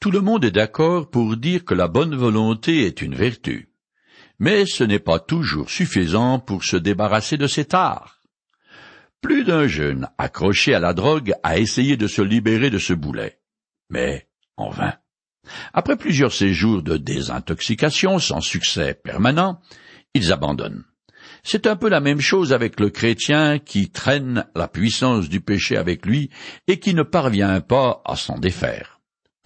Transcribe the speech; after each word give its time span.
Tout 0.00 0.12
le 0.12 0.20
monde 0.20 0.44
est 0.44 0.52
d'accord 0.52 1.10
pour 1.10 1.36
dire 1.36 1.64
que 1.64 1.74
la 1.74 1.88
bonne 1.88 2.14
volonté 2.14 2.86
est 2.86 3.02
une 3.02 3.16
vertu. 3.16 3.72
Mais 4.38 4.64
ce 4.64 4.84
n'est 4.84 5.00
pas 5.00 5.18
toujours 5.18 5.70
suffisant 5.70 6.38
pour 6.38 6.62
se 6.62 6.76
débarrasser 6.76 7.36
de 7.36 7.48
cet 7.48 7.74
art. 7.74 8.20
Plus 9.20 9.42
d'un 9.42 9.66
jeune 9.66 10.08
accroché 10.16 10.72
à 10.72 10.78
la 10.78 10.94
drogue 10.94 11.32
a 11.42 11.58
essayé 11.58 11.96
de 11.96 12.06
se 12.06 12.22
libérer 12.22 12.70
de 12.70 12.78
ce 12.78 12.92
boulet. 12.92 13.40
Mais 13.90 14.28
en 14.56 14.70
vain. 14.70 14.94
Après 15.72 15.96
plusieurs 15.96 16.32
séjours 16.32 16.82
de 16.82 16.96
désintoxication 16.96 18.20
sans 18.20 18.40
succès 18.40 18.94
permanent, 18.94 19.60
ils 20.14 20.32
abandonnent. 20.32 20.84
C'est 21.42 21.66
un 21.66 21.74
peu 21.74 21.88
la 21.88 22.00
même 22.00 22.20
chose 22.20 22.52
avec 22.52 22.78
le 22.78 22.90
chrétien 22.90 23.58
qui 23.58 23.90
traîne 23.90 24.46
la 24.54 24.68
puissance 24.68 25.28
du 25.28 25.40
péché 25.40 25.76
avec 25.76 26.06
lui 26.06 26.30
et 26.68 26.78
qui 26.78 26.94
ne 26.94 27.02
parvient 27.02 27.60
pas 27.60 28.00
à 28.04 28.14
s'en 28.14 28.38
défaire. 28.38 28.97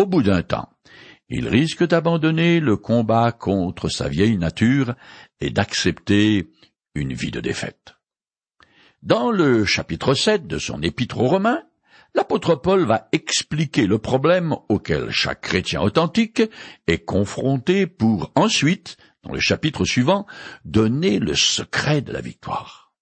Au 0.03 0.07
bout 0.07 0.25
d'un 0.25 0.43
temps, 0.43 0.69
il 1.29 1.47
risque 1.47 1.87
d'abandonner 1.87 2.59
le 2.59 2.77
combat 2.77 3.31
contre 3.31 3.89
sa 3.89 4.09
vieille 4.09 4.37
nature 4.37 4.97
et 5.41 5.51
d'accepter 5.51 6.51
une 6.97 7.13
vie 7.13 7.31
de 7.31 7.39
défaite. 7.39 7.95
Dans 9.05 9.31
le 9.31 9.65
chapitre 9.65 10.15
7 10.15 10.49
de 10.49 10.59
son 10.59 10.83
épître 10.83 11.21
aux 11.21 11.29
Romains, 11.29 11.63
l'apôtre 12.17 12.57
Paul 12.57 12.83
va 12.83 13.07
expliquer 13.13 13.87
le 13.87 13.99
problème 13.99 14.57
auquel 14.69 15.11
chaque 15.11 15.43
chrétien 15.43 15.81
authentique 15.81 16.43
est 16.89 17.05
confronté 17.05 17.87
pour 17.87 18.33
ensuite 18.35 18.97
dans 19.23 19.33
le 19.33 19.39
chapitre 19.39 19.85
suivant, 19.85 20.27
donner 20.65 21.21
le 21.21 21.37
secret 21.37 22.01
de 22.01 22.13
la 22.13 22.21
victoire. 22.21 22.93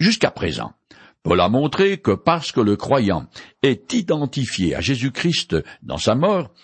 Jusqu'à 0.00 0.30
présent, 0.30 0.72
Paul 1.26 1.40
a 1.40 1.48
montré 1.48 1.98
que 1.98 2.12
parce 2.12 2.52
que 2.52 2.60
le 2.60 2.76
croyant 2.76 3.26
est 3.64 3.92
identifié 3.92 4.76
à 4.76 4.80
Jésus-Christ 4.80 5.56
dans 5.82 5.98
sa 5.98 6.14
mort, 6.14 6.54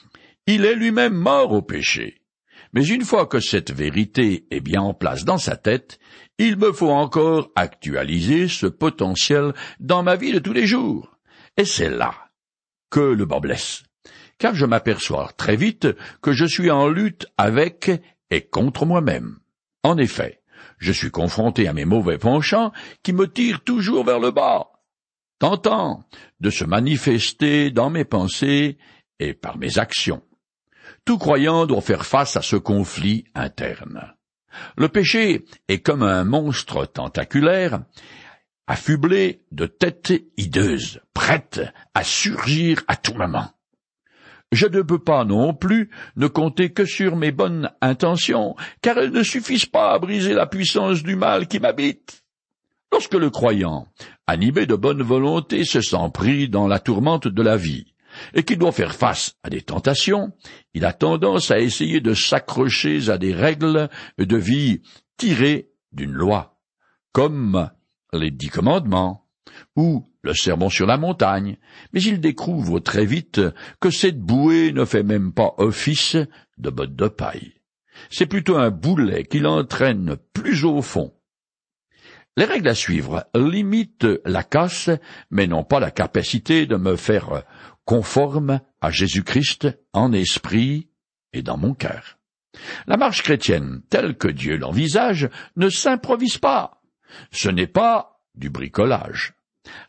il 0.46 0.64
est 0.64 0.76
lui-même 0.76 1.14
mort 1.14 1.50
au 1.50 1.62
péché. 1.62 2.22
Mais 2.72 2.86
une 2.86 3.04
fois 3.04 3.26
que 3.26 3.40
cette 3.40 3.72
vérité 3.72 4.46
est 4.52 4.60
bien 4.60 4.80
en 4.80 4.94
place 4.94 5.24
dans 5.24 5.36
sa 5.36 5.56
tête, 5.56 5.98
il 6.38 6.58
me 6.58 6.70
faut 6.70 6.92
encore 6.92 7.50
actualiser 7.56 8.46
ce 8.46 8.66
potentiel 8.66 9.52
dans 9.80 10.04
ma 10.04 10.14
vie 10.14 10.30
de 10.30 10.38
tous 10.38 10.52
les 10.52 10.68
jours. 10.68 11.18
Et 11.56 11.64
c'est 11.64 11.90
là 11.90 12.14
que 12.88 13.00
le 13.00 13.26
bas 13.26 13.40
blesse. 13.40 13.82
Car 14.38 14.54
je 14.54 14.64
m'aperçois 14.64 15.32
très 15.36 15.56
vite 15.56 15.88
que 16.20 16.30
je 16.30 16.44
suis 16.44 16.70
en 16.70 16.86
lutte 16.86 17.26
avec 17.36 17.90
et 18.30 18.42
contre 18.42 18.86
moi-même. 18.86 19.38
En 19.82 19.98
effet, 19.98 20.41
je 20.82 20.92
suis 20.92 21.12
confronté 21.12 21.68
à 21.68 21.72
mes 21.72 21.84
mauvais 21.84 22.18
penchants 22.18 22.72
qui 23.04 23.12
me 23.12 23.30
tirent 23.30 23.62
toujours 23.62 24.04
vers 24.04 24.18
le 24.18 24.32
bas, 24.32 24.72
tentant 25.38 26.04
de 26.40 26.50
se 26.50 26.64
manifester 26.64 27.70
dans 27.70 27.88
mes 27.88 28.04
pensées 28.04 28.78
et 29.20 29.32
par 29.32 29.58
mes 29.58 29.78
actions. 29.78 30.22
Tout 31.04 31.18
croyant 31.18 31.66
doit 31.66 31.80
faire 31.80 32.04
face 32.04 32.36
à 32.36 32.42
ce 32.42 32.56
conflit 32.56 33.24
interne. 33.34 34.12
Le 34.76 34.88
péché 34.88 35.44
est 35.68 35.78
comme 35.78 36.02
un 36.02 36.24
monstre 36.24 36.84
tentaculaire, 36.84 37.84
affublé 38.66 39.44
de 39.52 39.66
têtes 39.66 40.12
hideuses, 40.36 41.00
prête 41.14 41.60
à 41.94 42.02
surgir 42.02 42.82
à 42.88 42.96
tout 42.96 43.14
moment 43.14 43.50
je 44.52 44.66
ne 44.66 44.82
peux 44.82 44.98
pas 44.98 45.24
non 45.24 45.54
plus 45.54 45.90
ne 46.16 46.28
compter 46.28 46.72
que 46.72 46.84
sur 46.84 47.16
mes 47.16 47.32
bonnes 47.32 47.70
intentions, 47.80 48.54
car 48.82 48.98
elles 48.98 49.10
ne 49.10 49.22
suffisent 49.22 49.66
pas 49.66 49.92
à 49.92 49.98
briser 49.98 50.34
la 50.34 50.46
puissance 50.46 51.02
du 51.02 51.16
mal 51.16 51.48
qui 51.48 51.58
m'habite. 51.58 52.22
Lorsque 52.92 53.14
le 53.14 53.30
croyant, 53.30 53.86
animé 54.26 54.66
de 54.66 54.76
bonne 54.76 55.02
volonté, 55.02 55.64
se 55.64 55.80
sent 55.80 56.10
pris 56.12 56.50
dans 56.50 56.68
la 56.68 56.78
tourmente 56.78 57.26
de 57.26 57.42
la 57.42 57.56
vie, 57.56 57.86
et 58.34 58.42
qu'il 58.42 58.58
doit 58.58 58.72
faire 58.72 58.94
face 58.94 59.36
à 59.42 59.48
des 59.48 59.62
tentations, 59.62 60.32
il 60.74 60.84
a 60.84 60.92
tendance 60.92 61.50
à 61.50 61.58
essayer 61.58 62.02
de 62.02 62.12
s'accrocher 62.12 63.08
à 63.08 63.16
des 63.16 63.32
règles 63.32 63.88
de 64.18 64.36
vie 64.36 64.82
tirées 65.16 65.70
d'une 65.92 66.12
loi, 66.12 66.58
comme 67.12 67.70
les 68.12 68.30
dix 68.30 68.50
commandements, 68.50 69.26
ou 69.76 70.06
le 70.22 70.34
sermon 70.34 70.68
sur 70.68 70.86
la 70.86 70.96
montagne, 70.96 71.58
mais 71.92 72.02
il 72.02 72.20
découvre 72.20 72.80
très 72.80 73.04
vite 73.04 73.40
que 73.80 73.90
cette 73.90 74.20
bouée 74.20 74.72
ne 74.72 74.84
fait 74.84 75.02
même 75.02 75.32
pas 75.32 75.54
office 75.58 76.16
de 76.58 76.70
botte 76.70 76.94
de 76.94 77.08
paille. 77.08 77.54
C'est 78.10 78.26
plutôt 78.26 78.56
un 78.56 78.70
boulet 78.70 79.24
qui 79.24 79.40
l'entraîne 79.40 80.16
plus 80.32 80.64
au 80.64 80.80
fond. 80.80 81.12
Les 82.36 82.44
règles 82.44 82.68
à 82.68 82.74
suivre 82.74 83.26
limitent 83.34 84.06
la 84.24 84.42
casse, 84.42 84.88
mais 85.30 85.46
n'ont 85.46 85.64
pas 85.64 85.80
la 85.80 85.90
capacité 85.90 86.66
de 86.66 86.76
me 86.76 86.96
faire 86.96 87.42
conforme 87.84 88.60
à 88.80 88.90
Jésus-Christ 88.90 89.68
en 89.92 90.12
esprit 90.12 90.88
et 91.34 91.42
dans 91.42 91.58
mon 91.58 91.74
cœur. 91.74 92.18
La 92.86 92.96
marche 92.96 93.22
chrétienne, 93.22 93.82
telle 93.90 94.16
que 94.16 94.28
Dieu 94.28 94.56
l'envisage, 94.56 95.28
ne 95.56 95.68
s'improvise 95.68 96.38
pas. 96.38 96.82
Ce 97.30 97.48
n'est 97.48 97.66
pas 97.66 98.22
du 98.34 98.50
bricolage. 98.50 99.34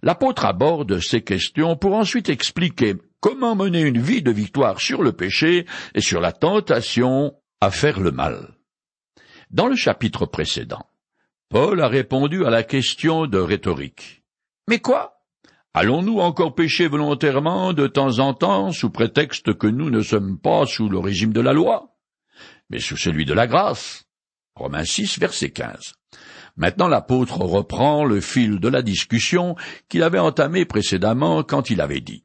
L'apôtre 0.01 0.45
aborde 0.45 0.99
ces 0.99 1.21
questions 1.21 1.75
pour 1.75 1.95
ensuite 1.95 2.29
expliquer 2.29 2.95
comment 3.19 3.55
mener 3.55 3.81
une 3.81 4.01
vie 4.01 4.21
de 4.21 4.31
victoire 4.31 4.79
sur 4.79 5.01
le 5.01 5.13
péché 5.13 5.65
et 5.95 6.01
sur 6.01 6.19
la 6.19 6.31
tentation 6.31 7.33
à 7.61 7.71
faire 7.71 7.99
le 7.99 8.11
mal. 8.11 8.55
Dans 9.49 9.67
le 9.67 9.75
chapitre 9.75 10.25
précédent, 10.25 10.85
Paul 11.49 11.81
a 11.81 11.87
répondu 11.87 12.45
à 12.45 12.49
la 12.49 12.63
question 12.63 13.27
de 13.27 13.37
rhétorique. 13.37 14.23
Mais 14.67 14.79
quoi? 14.79 15.21
Allons-nous 15.73 16.19
encore 16.19 16.53
pécher 16.53 16.87
volontairement 16.87 17.73
de 17.73 17.87
temps 17.87 18.19
en 18.19 18.33
temps 18.33 18.71
sous 18.71 18.89
prétexte 18.89 19.53
que 19.57 19.67
nous 19.67 19.89
ne 19.89 20.01
sommes 20.01 20.39
pas 20.39 20.65
sous 20.65 20.89
le 20.89 20.99
régime 20.99 21.33
de 21.33 21.41
la 21.41 21.53
loi, 21.53 21.95
mais 22.69 22.79
sous 22.79 22.97
celui 22.97 23.25
de 23.25 23.33
la 23.33 23.47
grâce? 23.47 24.05
Romains 24.55 24.85
6, 24.85 25.19
verset 25.19 25.51
15. 25.51 25.93
Maintenant 26.55 26.87
l'apôtre 26.87 27.39
reprend 27.39 28.05
le 28.05 28.21
fil 28.21 28.59
de 28.59 28.67
la 28.67 28.81
discussion 28.81 29.55
qu'il 29.89 30.03
avait 30.03 30.19
entamée 30.19 30.65
précédemment 30.65 31.43
quand 31.43 31.69
il 31.69 31.81
avait 31.81 32.01
dit 32.01 32.23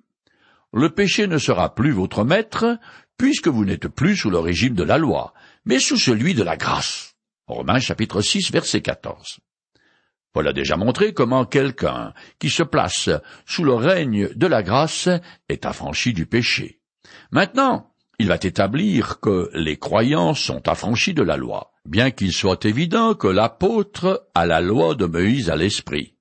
Le 0.72 0.90
péché 0.90 1.26
ne 1.26 1.38
sera 1.38 1.74
plus 1.74 1.92
votre 1.92 2.24
maître, 2.24 2.78
puisque 3.16 3.48
vous 3.48 3.64
n'êtes 3.64 3.88
plus 3.88 4.16
sous 4.16 4.30
le 4.30 4.38
régime 4.38 4.74
de 4.74 4.84
la 4.84 4.98
loi, 4.98 5.32
mais 5.64 5.78
sous 5.78 5.96
celui 5.96 6.34
de 6.34 6.42
la 6.42 6.56
grâce. 6.56 7.16
Romains 7.46 7.80
chapitre 7.80 8.20
6 8.20 8.52
verset 8.52 8.82
14. 8.82 9.38
Paul 10.34 10.46
a 10.46 10.52
déjà 10.52 10.76
montré 10.76 11.14
comment 11.14 11.46
quelqu'un 11.46 12.12
qui 12.38 12.50
se 12.50 12.62
place 12.62 13.08
sous 13.46 13.64
le 13.64 13.74
règne 13.74 14.28
de 14.34 14.46
la 14.46 14.62
grâce 14.62 15.08
est 15.48 15.64
affranchi 15.64 16.12
du 16.12 16.26
péché. 16.26 16.80
Maintenant, 17.30 17.87
il 18.18 18.28
va 18.28 18.36
établir 18.36 19.20
que 19.20 19.50
les 19.54 19.78
croyants 19.78 20.34
sont 20.34 20.68
affranchis 20.68 21.14
de 21.14 21.22
la 21.22 21.36
loi 21.36 21.72
bien 21.88 22.10
qu'il 22.10 22.32
soit 22.32 22.64
évident 22.64 23.14
que 23.14 23.26
l'apôtre 23.26 24.28
a 24.34 24.46
la 24.46 24.60
loi 24.60 24.94
de 24.94 25.06
Moïse 25.06 25.50
à 25.50 25.56
l'esprit. 25.56 26.14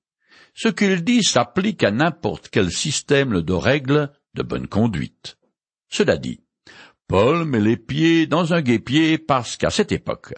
Ce 0.54 0.68
qu'il 0.68 1.04
dit 1.04 1.22
s'applique 1.22 1.84
à 1.84 1.90
n'importe 1.90 2.48
quel 2.48 2.72
système 2.72 3.42
de 3.42 3.52
règles 3.52 4.10
de 4.34 4.42
bonne 4.42 4.66
conduite. 4.66 5.36
Cela 5.88 6.16
dit, 6.16 6.40
Paul 7.06 7.44
met 7.44 7.60
les 7.60 7.76
pieds 7.76 8.26
dans 8.26 8.52
un 8.54 8.60
guépier 8.60 9.18
parce 9.18 9.56
qu'à 9.56 9.70
cette 9.70 9.92
époque, 9.92 10.34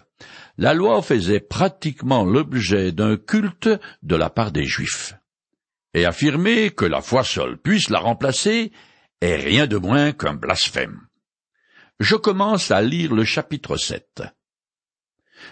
la 0.57 0.73
loi 0.73 1.01
faisait 1.01 1.39
pratiquement 1.39 2.23
l'objet 2.23 2.91
d'un 2.91 3.17
culte 3.17 3.69
de 4.03 4.15
la 4.15 4.29
part 4.29 4.51
des 4.51 4.65
Juifs. 4.65 5.15
Et 5.93 6.05
affirmer 6.05 6.69
que 6.69 6.85
la 6.85 7.01
foi 7.01 7.23
seule 7.23 7.57
puisse 7.57 7.89
la 7.89 7.99
remplacer 7.99 8.71
est 9.21 9.35
rien 9.35 9.67
de 9.67 9.77
moins 9.77 10.13
qu'un 10.13 10.33
blasphème. 10.33 11.01
Je 12.01 12.15
commence 12.15 12.71
à 12.71 12.81
lire 12.81 13.13
le 13.13 13.23
chapitre 13.23 13.77
7. 13.77 14.23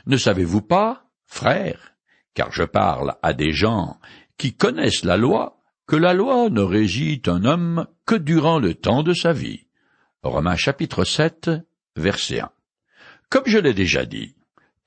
Ne 0.08 0.18
savez-vous 0.18 0.64
pas, 0.64 1.06
frères, 1.28 1.94
car 2.34 2.52
je 2.52 2.64
parle 2.64 3.14
à 3.22 3.34
des 3.34 3.52
gens 3.52 4.00
qui 4.40 4.56
connaissent 4.56 5.04
la 5.04 5.16
loi, 5.16 5.62
que 5.86 5.96
la 5.96 6.16
loi 6.16 6.50
ne 6.50 6.62
régit 6.62 7.22
un 7.28 7.46
homme 7.46 7.86
que 8.08 8.16
durant 8.16 8.58
le 8.58 8.74
temps 8.74 9.04
de 9.04 9.14
sa 9.14 9.32
vie? 9.32 9.68
Romains 10.24 10.56
chapitre 10.56 11.04
7, 11.04 11.52
verset 11.96 12.40
1. 12.40 12.50
Comme 13.30 13.45
je 13.45 13.60
l'ai 13.60 13.75
déjà 13.75 14.06
dit, 14.06 14.36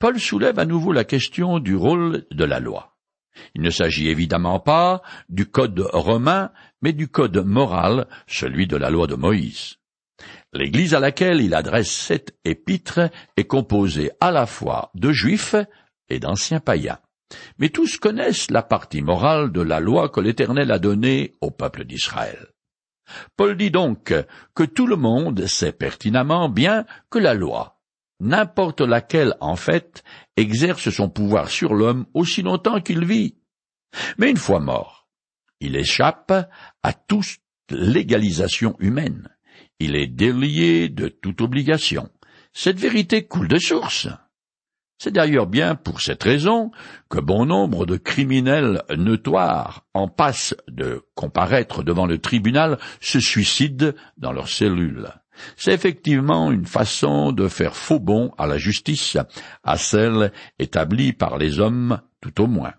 Paul 0.00 0.18
soulève 0.18 0.58
à 0.58 0.64
nouveau 0.64 0.92
la 0.92 1.04
question 1.04 1.60
du 1.60 1.76
rôle 1.76 2.26
de 2.32 2.44
la 2.44 2.58
loi. 2.58 2.96
Il 3.54 3.62
ne 3.62 3.70
s'agit 3.70 4.08
évidemment 4.08 4.58
pas 4.58 5.00
du 5.28 5.46
code 5.46 5.78
romain, 5.92 6.50
mais 6.80 6.92
du 6.92 7.06
code 7.06 7.36
moral, 7.36 8.08
celui 8.26 8.66
de 8.66 8.76
la 8.76 8.90
loi 8.90 9.06
de 9.06 9.14
Moïse. 9.14 9.76
L'Église 10.52 10.94
à 10.94 11.00
laquelle 11.00 11.40
il 11.40 11.54
adresse 11.54 11.90
cette 11.90 12.36
épître 12.44 13.00
est 13.36 13.46
composée 13.46 14.10
à 14.20 14.30
la 14.30 14.46
fois 14.46 14.90
de 14.94 15.10
juifs 15.10 15.56
et 16.08 16.18
d'anciens 16.18 16.60
païens. 16.60 16.98
Mais 17.58 17.70
tous 17.70 17.96
connaissent 17.96 18.50
la 18.50 18.62
partie 18.62 19.02
morale 19.02 19.52
de 19.52 19.62
la 19.62 19.80
loi 19.80 20.08
que 20.10 20.20
l'Éternel 20.20 20.70
a 20.70 20.78
donnée 20.78 21.36
au 21.40 21.50
peuple 21.50 21.84
d'Israël. 21.84 22.48
Paul 23.36 23.56
dit 23.56 23.70
donc 23.70 24.14
que 24.54 24.62
tout 24.62 24.86
le 24.86 24.96
monde 24.96 25.46
sait 25.46 25.72
pertinemment 25.72 26.48
bien 26.48 26.84
que 27.10 27.18
la 27.18 27.34
loi, 27.34 27.80
n'importe 28.20 28.80
laquelle 28.80 29.34
en 29.40 29.56
fait, 29.56 30.04
exerce 30.36 30.90
son 30.90 31.08
pouvoir 31.08 31.48
sur 31.48 31.74
l'homme 31.74 32.06
aussi 32.14 32.42
longtemps 32.42 32.80
qu'il 32.80 33.04
vit. 33.04 33.36
Mais 34.18 34.30
une 34.30 34.36
fois 34.36 34.60
mort, 34.60 35.08
il 35.60 35.76
échappe 35.76 36.32
à 36.82 36.92
toute 36.92 37.38
légalisation 37.70 38.76
humaine 38.78 39.28
il 39.80 39.96
est 39.96 40.06
délié 40.06 40.88
de 40.88 41.08
toute 41.08 41.40
obligation. 41.40 42.08
Cette 42.52 42.78
vérité 42.78 43.24
coule 43.24 43.48
de 43.48 43.58
source. 43.58 44.08
C'est 44.98 45.10
d'ailleurs 45.10 45.48
bien 45.48 45.74
pour 45.74 46.00
cette 46.00 46.22
raison 46.22 46.70
que 47.10 47.18
bon 47.18 47.44
nombre 47.44 47.86
de 47.86 47.96
criminels 47.96 48.82
notoires 48.96 49.84
en 49.94 50.06
passe 50.06 50.54
de 50.68 51.04
comparaître 51.16 51.82
devant 51.82 52.06
le 52.06 52.18
tribunal 52.18 52.78
se 53.00 53.18
suicident 53.18 53.90
dans 54.16 54.32
leurs 54.32 54.48
cellules. 54.48 55.08
C'est 55.56 55.72
effectivement 55.72 56.52
une 56.52 56.66
façon 56.66 57.32
de 57.32 57.48
faire 57.48 57.74
faux 57.74 57.98
bon 57.98 58.32
à 58.38 58.46
la 58.46 58.58
justice, 58.58 59.16
à 59.64 59.76
celle 59.76 60.32
établie 60.58 61.12
par 61.12 61.38
les 61.38 61.58
hommes 61.58 62.00
tout 62.20 62.40
au 62.40 62.46
moins. 62.46 62.74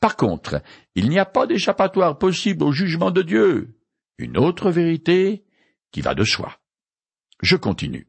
Par 0.00 0.16
contre, 0.16 0.62
il 0.94 1.08
n'y 1.08 1.18
a 1.18 1.24
pas 1.24 1.46
d'échappatoire 1.46 2.18
possible 2.18 2.64
au 2.64 2.72
jugement 2.72 3.10
de 3.10 3.22
Dieu. 3.22 3.76
Une 4.18 4.38
autre 4.38 4.70
vérité 4.70 5.44
qui 5.96 6.02
va 6.02 6.14
de 6.14 6.24
soi. 6.24 6.58
Je 7.40 7.56
continue. 7.56 8.06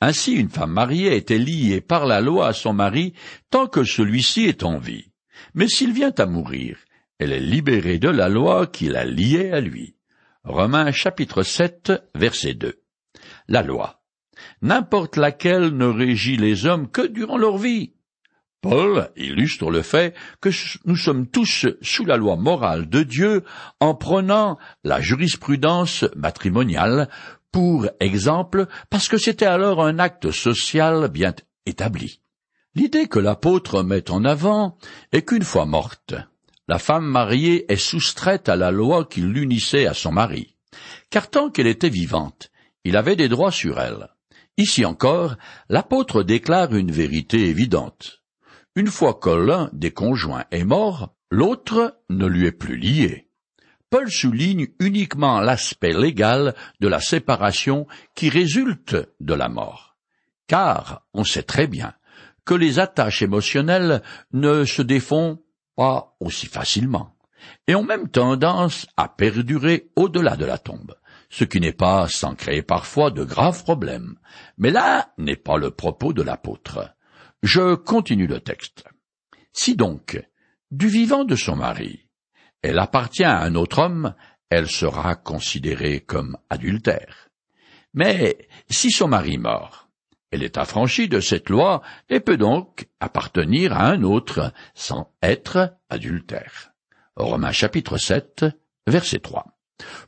Ainsi 0.00 0.32
une 0.32 0.48
femme 0.48 0.72
mariée 0.72 1.14
était 1.14 1.38
liée 1.38 1.80
par 1.80 2.04
la 2.04 2.20
loi 2.20 2.48
à 2.48 2.52
son 2.52 2.72
mari 2.72 3.14
tant 3.48 3.68
que 3.68 3.84
celui-ci 3.84 4.46
est 4.46 4.64
en 4.64 4.78
vie. 4.78 5.12
Mais 5.54 5.68
s'il 5.68 5.92
vient 5.92 6.12
à 6.18 6.26
mourir, 6.26 6.78
elle 7.20 7.30
est 7.30 7.38
libérée 7.38 8.00
de 8.00 8.08
la 8.08 8.28
loi 8.28 8.66
qui 8.66 8.88
la 8.88 9.04
liait 9.04 9.52
à 9.52 9.60
lui. 9.60 9.94
Romains 10.42 10.90
chapitre 10.90 11.44
7 11.44 11.92
verset 12.16 12.54
2. 12.54 12.82
La 13.46 13.62
loi. 13.62 14.02
N'importe 14.60 15.16
laquelle 15.16 15.76
ne 15.76 15.86
régit 15.86 16.36
les 16.36 16.66
hommes 16.66 16.90
que 16.90 17.06
durant 17.06 17.38
leur 17.38 17.56
vie. 17.56 17.92
Paul 18.62 19.10
illustre 19.16 19.72
le 19.72 19.82
fait 19.82 20.14
que 20.40 20.50
nous 20.84 20.96
sommes 20.96 21.26
tous 21.26 21.66
sous 21.82 22.04
la 22.04 22.16
loi 22.16 22.36
morale 22.36 22.88
de 22.88 23.02
Dieu 23.02 23.42
en 23.80 23.96
prenant 23.96 24.56
la 24.84 25.00
jurisprudence 25.00 26.04
matrimoniale 26.14 27.08
pour 27.50 27.88
exemple 27.98 28.68
parce 28.88 29.08
que 29.08 29.18
c'était 29.18 29.46
alors 29.46 29.84
un 29.84 29.98
acte 29.98 30.30
social 30.30 31.08
bien 31.08 31.34
établi. 31.66 32.20
L'idée 32.76 33.08
que 33.08 33.18
l'apôtre 33.18 33.82
met 33.82 34.08
en 34.12 34.24
avant 34.24 34.78
est 35.10 35.22
qu'une 35.22 35.42
fois 35.42 35.66
morte, 35.66 36.14
la 36.68 36.78
femme 36.78 37.04
mariée 37.04 37.70
est 37.70 37.76
soustraite 37.76 38.48
à 38.48 38.54
la 38.54 38.70
loi 38.70 39.04
qui 39.06 39.22
l'unissait 39.22 39.86
à 39.86 39.92
son 39.92 40.12
mari, 40.12 40.54
car 41.10 41.28
tant 41.28 41.50
qu'elle 41.50 41.66
était 41.66 41.88
vivante, 41.88 42.52
il 42.84 42.96
avait 42.96 43.16
des 43.16 43.28
droits 43.28 43.50
sur 43.50 43.80
elle. 43.80 44.08
Ici 44.56 44.84
encore, 44.84 45.34
l'apôtre 45.68 46.22
déclare 46.22 46.74
une 46.76 46.92
vérité 46.92 47.48
évidente. 47.48 48.21
Une 48.74 48.86
fois 48.86 49.12
que 49.14 49.28
l'un 49.28 49.68
des 49.74 49.90
conjoints 49.90 50.44
est 50.50 50.64
mort, 50.64 51.14
l'autre 51.30 52.00
ne 52.08 52.26
lui 52.26 52.46
est 52.46 52.52
plus 52.52 52.78
lié. 52.78 53.28
Paul 53.90 54.10
souligne 54.10 54.68
uniquement 54.80 55.40
l'aspect 55.40 55.92
légal 55.92 56.54
de 56.80 56.88
la 56.88 56.98
séparation 56.98 57.86
qui 58.14 58.30
résulte 58.30 58.96
de 59.20 59.34
la 59.34 59.50
mort. 59.50 59.98
Car 60.46 61.06
on 61.12 61.22
sait 61.22 61.42
très 61.42 61.66
bien 61.66 61.92
que 62.46 62.54
les 62.54 62.78
attaches 62.78 63.20
émotionnelles 63.20 64.02
ne 64.32 64.64
se 64.64 64.80
défont 64.80 65.42
pas 65.76 66.16
aussi 66.20 66.46
facilement, 66.46 67.14
et 67.66 67.74
ont 67.74 67.84
même 67.84 68.08
tendance 68.08 68.86
à 68.96 69.06
perdurer 69.08 69.90
au-delà 69.96 70.36
de 70.36 70.46
la 70.46 70.56
tombe, 70.56 70.94
ce 71.28 71.44
qui 71.44 71.60
n'est 71.60 71.72
pas 71.72 72.08
sans 72.08 72.34
créer 72.34 72.62
parfois 72.62 73.10
de 73.10 73.22
graves 73.22 73.64
problèmes. 73.64 74.16
Mais 74.56 74.70
là 74.70 75.12
n'est 75.18 75.36
pas 75.36 75.58
le 75.58 75.70
propos 75.70 76.14
de 76.14 76.22
l'apôtre. 76.22 76.94
Je 77.42 77.74
continue 77.74 78.28
le 78.28 78.38
texte. 78.38 78.84
Si 79.52 79.74
donc, 79.74 80.22
du 80.70 80.86
vivant 80.86 81.24
de 81.24 81.34
son 81.34 81.56
mari, 81.56 82.06
elle 82.62 82.78
appartient 82.78 83.24
à 83.24 83.42
un 83.42 83.56
autre 83.56 83.80
homme, 83.80 84.14
elle 84.48 84.68
sera 84.68 85.16
considérée 85.16 86.00
comme 86.00 86.38
adultère. 86.50 87.30
Mais 87.94 88.48
si 88.70 88.90
son 88.90 89.08
mari 89.08 89.38
mort, 89.38 89.88
elle 90.30 90.44
est 90.44 90.56
affranchie 90.56 91.08
de 91.08 91.18
cette 91.18 91.50
loi 91.50 91.82
et 92.08 92.20
peut 92.20 92.36
donc 92.36 92.86
appartenir 93.00 93.72
à 93.72 93.88
un 93.88 94.04
autre 94.04 94.52
sans 94.74 95.12
être 95.20 95.76
adultère. 95.90 96.72
Romains 97.16 97.52
chapitre 97.52 97.98
7, 97.98 98.46
verset 98.86 99.18
3. 99.18 99.46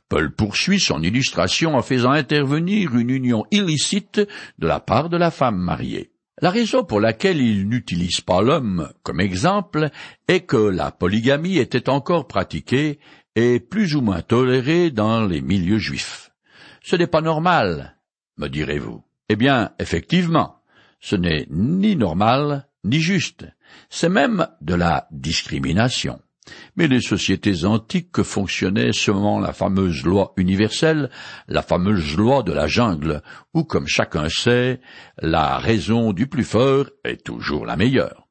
Paul 0.07 0.33
poursuit 0.33 0.79
son 0.79 1.03
illustration 1.03 1.75
en 1.75 1.81
faisant 1.81 2.11
intervenir 2.11 2.95
une 2.95 3.09
union 3.09 3.45
illicite 3.51 4.21
de 4.57 4.67
la 4.67 4.79
part 4.79 5.09
de 5.09 5.17
la 5.17 5.31
femme 5.31 5.57
mariée. 5.57 6.14
La 6.41 6.49
raison 6.49 6.83
pour 6.83 6.99
laquelle 6.99 7.39
il 7.39 7.69
n'utilise 7.69 8.19
pas 8.19 8.41
l'homme 8.41 8.91
comme 9.03 9.21
exemple 9.21 9.89
est 10.27 10.41
que 10.41 10.57
la 10.57 10.91
polygamie 10.91 11.57
était 11.57 11.87
encore 11.87 12.27
pratiquée 12.27 12.99
et 13.35 13.61
plus 13.61 13.95
ou 13.95 14.01
moins 14.01 14.21
tolérée 14.21 14.91
dans 14.91 15.25
les 15.25 15.41
milieux 15.41 15.77
juifs. 15.77 16.31
Ce 16.83 16.97
n'est 16.97 17.07
pas 17.07 17.21
normal, 17.21 17.97
me 18.37 18.47
direz-vous. 18.47 19.01
Eh 19.29 19.37
bien, 19.37 19.71
effectivement, 19.79 20.57
ce 20.99 21.15
n'est 21.15 21.47
ni 21.49 21.95
normal 21.95 22.67
ni 22.83 22.99
juste. 22.99 23.45
C'est 23.89 24.09
même 24.09 24.47
de 24.61 24.75
la 24.75 25.07
discrimination. 25.11 26.19
Mais 26.75 26.87
les 26.87 27.01
sociétés 27.01 27.65
antiques 27.65 28.21
fonctionnaient 28.23 28.93
selon 28.93 29.39
la 29.39 29.53
fameuse 29.53 30.03
loi 30.03 30.33
universelle, 30.37 31.09
la 31.47 31.61
fameuse 31.61 32.15
loi 32.17 32.43
de 32.43 32.53
la 32.53 32.67
jungle, 32.67 33.21
où, 33.53 33.63
comme 33.63 33.87
chacun 33.87 34.29
sait, 34.29 34.79
la 35.19 35.57
raison 35.57 36.13
du 36.13 36.27
plus 36.27 36.43
fort 36.43 36.85
est 37.03 37.23
toujours 37.23 37.65
la 37.65 37.77
meilleure. 37.77 38.27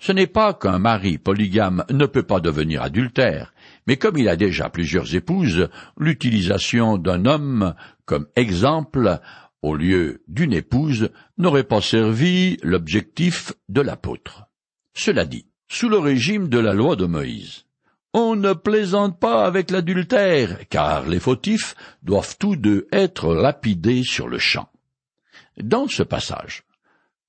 Ce 0.00 0.12
n'est 0.12 0.28
pas 0.28 0.54
qu'un 0.54 0.78
mari 0.78 1.18
polygame 1.18 1.84
ne 1.90 2.06
peut 2.06 2.22
pas 2.22 2.38
devenir 2.40 2.82
adultère, 2.82 3.52
mais 3.86 3.96
comme 3.96 4.16
il 4.16 4.28
a 4.28 4.36
déjà 4.36 4.70
plusieurs 4.70 5.14
épouses, 5.14 5.68
l'utilisation 5.98 6.98
d'un 6.98 7.24
homme 7.24 7.74
comme 8.04 8.28
exemple 8.36 9.18
au 9.62 9.74
lieu 9.74 10.22
d'une 10.28 10.52
épouse 10.52 11.10
n'aurait 11.36 11.64
pas 11.64 11.80
servi 11.80 12.58
l'objectif 12.62 13.52
de 13.68 13.80
l'apôtre. 13.80 14.44
Cela 14.94 15.24
dit, 15.24 15.46
sous 15.68 15.88
le 15.88 15.98
régime 15.98 16.48
de 16.48 16.58
la 16.58 16.72
loi 16.72 16.96
de 16.96 17.06
Moïse. 17.06 17.64
On 18.14 18.36
ne 18.36 18.54
plaisante 18.54 19.20
pas 19.20 19.44
avec 19.44 19.70
l'adultère, 19.70 20.66
car 20.70 21.06
les 21.06 21.20
fautifs 21.20 21.74
doivent 22.02 22.36
tous 22.38 22.56
deux 22.56 22.88
être 22.90 23.34
lapidés 23.34 24.02
sur 24.02 24.28
le 24.28 24.38
champ. 24.38 24.70
Dans 25.62 25.88
ce 25.88 26.02
passage, 26.02 26.62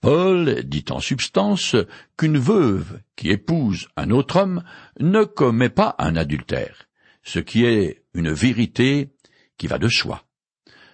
Paul 0.01 0.63
dit 0.63 0.85
en 0.89 1.01
substance 1.01 1.75
qu'une 2.17 2.37
veuve 2.37 3.01
qui 3.17 3.29
épouse 3.29 3.89
un 3.97 4.11
autre 4.11 4.37
homme 4.37 4.63
ne 4.99 5.25
commet 5.25 5.69
pas 5.69 5.95
un 5.99 6.15
adultère, 6.15 6.87
ce 7.23 7.39
qui 7.39 7.65
est 7.65 8.03
une 8.13 8.31
vérité 8.31 9.09
qui 9.57 9.67
va 9.67 9.77
de 9.77 9.89
soi. 9.89 10.23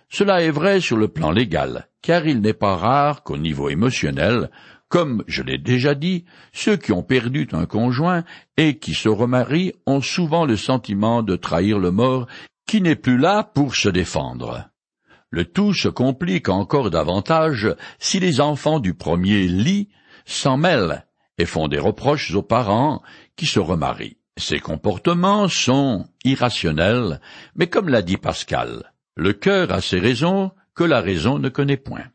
Cela 0.10 0.42
est 0.42 0.52
vrai 0.52 0.80
sur 0.80 0.98
le 0.98 1.08
plan 1.08 1.30
légal, 1.30 1.88
car 2.02 2.26
il 2.26 2.42
n'est 2.42 2.54
pas 2.54 2.76
rare 2.76 3.24
qu'au 3.24 3.38
niveau 3.38 3.70
émotionnel, 3.70 4.50
comme 4.90 5.24
je 5.28 5.42
l'ai 5.42 5.58
déjà 5.58 5.96
dit, 5.96 6.26
ceux 6.54 6.78
qui 6.78 6.92
ont 6.92 7.04
perdu 7.04 7.48
un 7.52 7.66
conjoint 7.66 8.24
et 8.58 8.78
qui 8.78 8.94
se 8.94 9.10
remarient 9.10 9.74
ont 9.86 10.02
souvent 10.02 10.46
le 10.46 10.58
sentiment 10.58 11.24
de 11.24 11.36
trahir 11.36 11.80
le 11.80 11.92
mort 11.92 12.28
qui 12.68 12.82
n'est 12.82 12.96
plus 12.96 13.18
là 13.18 13.44
pour 13.44 13.76
se 13.76 13.90
défendre. 13.90 14.70
Le 15.30 15.46
tout 15.46 15.74
se 15.74 15.88
complique 15.88 16.50
encore 16.50 16.92
davantage 16.92 17.76
si 18.00 18.20
les 18.20 18.40
enfants 18.42 18.80
du 18.80 18.94
premier 18.94 19.48
lit 19.48 19.90
s'en 20.26 20.58
mêlent 20.58 21.06
et 21.38 21.46
font 21.46 21.68
des 21.68 21.80
reproches 21.80 22.34
aux 22.34 22.44
parents 22.44 23.02
qui 23.36 23.46
se 23.46 23.60
remarient. 23.60 24.18
Ces 24.38 24.60
comportements 24.60 25.48
sont 25.48 26.08
irrationnels, 26.24 27.22
mais 27.56 27.68
comme 27.68 27.90
l'a 27.90 28.02
dit 28.02 28.18
Pascal, 28.18 28.94
le 29.16 29.34
cœur 29.34 29.72
a 29.72 29.82
ses 29.82 30.00
raisons 30.00 30.52
que 30.74 30.84
la 30.84 31.02
raison 31.02 31.40
ne 31.40 31.50
connaît 31.50 31.78
point. 31.78 32.06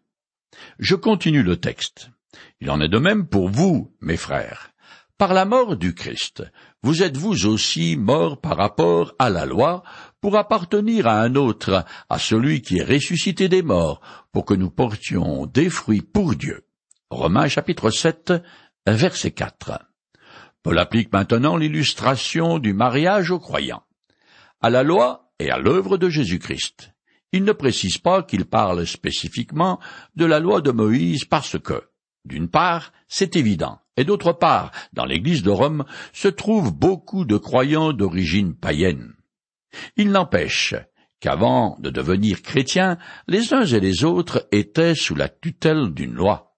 Je 0.78 0.94
continue 0.94 1.42
le 1.42 1.56
texte. 1.56 2.10
Il 2.60 2.70
en 2.70 2.80
est 2.80 2.88
de 2.88 2.98
même 2.98 3.26
pour 3.26 3.48
vous, 3.48 3.94
mes 4.00 4.16
frères. 4.16 4.70
Par 5.18 5.34
la 5.34 5.44
mort 5.44 5.76
du 5.76 5.94
Christ, 5.94 6.42
vous 6.82 7.02
êtes 7.02 7.16
vous 7.16 7.46
aussi 7.46 7.96
morts 7.98 8.40
par 8.40 8.56
rapport 8.56 9.14
à 9.18 9.28
la 9.28 9.44
loi, 9.44 9.82
pour 10.22 10.36
appartenir 10.36 11.06
à 11.06 11.20
un 11.20 11.34
autre, 11.34 11.84
à 12.08 12.18
celui 12.18 12.62
qui 12.62 12.78
est 12.78 12.84
ressuscité 12.84 13.48
des 13.48 13.62
morts, 13.62 14.00
pour 14.32 14.46
que 14.46 14.54
nous 14.54 14.70
portions 14.70 15.44
des 15.44 15.68
fruits 15.68 16.00
pour 16.00 16.34
Dieu? 16.36 16.64
Romains 17.10 17.48
chapitre 17.48 17.90
7, 17.90 18.32
verset 18.86 19.32
4. 19.32 19.80
Paul 20.62 20.78
applique 20.78 21.12
maintenant 21.12 21.56
l'illustration 21.56 22.58
du 22.58 22.72
mariage 22.72 23.30
aux 23.30 23.40
croyants, 23.40 23.84
à 24.62 24.70
la 24.70 24.82
loi 24.82 25.32
et 25.38 25.50
à 25.50 25.58
l'œuvre 25.58 25.98
de 25.98 26.08
Jésus-Christ. 26.08 26.92
Il 27.32 27.44
ne 27.44 27.52
précise 27.52 27.98
pas 27.98 28.22
qu'il 28.22 28.44
parle 28.44 28.86
spécifiquement 28.86 29.80
de 30.16 30.24
la 30.24 30.40
loi 30.40 30.60
de 30.60 30.70
Moïse 30.70 31.24
parce 31.24 31.58
que, 31.58 31.89
d'une 32.24 32.48
part, 32.48 32.92
c'est 33.08 33.36
évident, 33.36 33.80
et 33.96 34.04
d'autre 34.04 34.32
part, 34.32 34.70
dans 34.92 35.04
l'Église 35.04 35.42
de 35.42 35.50
Rome 35.50 35.84
se 36.12 36.28
trouvent 36.28 36.72
beaucoup 36.72 37.24
de 37.24 37.36
croyants 37.36 37.92
d'origine 37.92 38.54
païenne. 38.54 39.14
Il 39.96 40.10
n'empêche 40.10 40.74
qu'avant 41.20 41.76
de 41.80 41.90
devenir 41.90 42.42
chrétiens, 42.42 42.98
les 43.28 43.52
uns 43.52 43.64
et 43.64 43.80
les 43.80 44.04
autres 44.04 44.46
étaient 44.52 44.94
sous 44.94 45.14
la 45.14 45.28
tutelle 45.28 45.92
d'une 45.92 46.14
loi. 46.14 46.56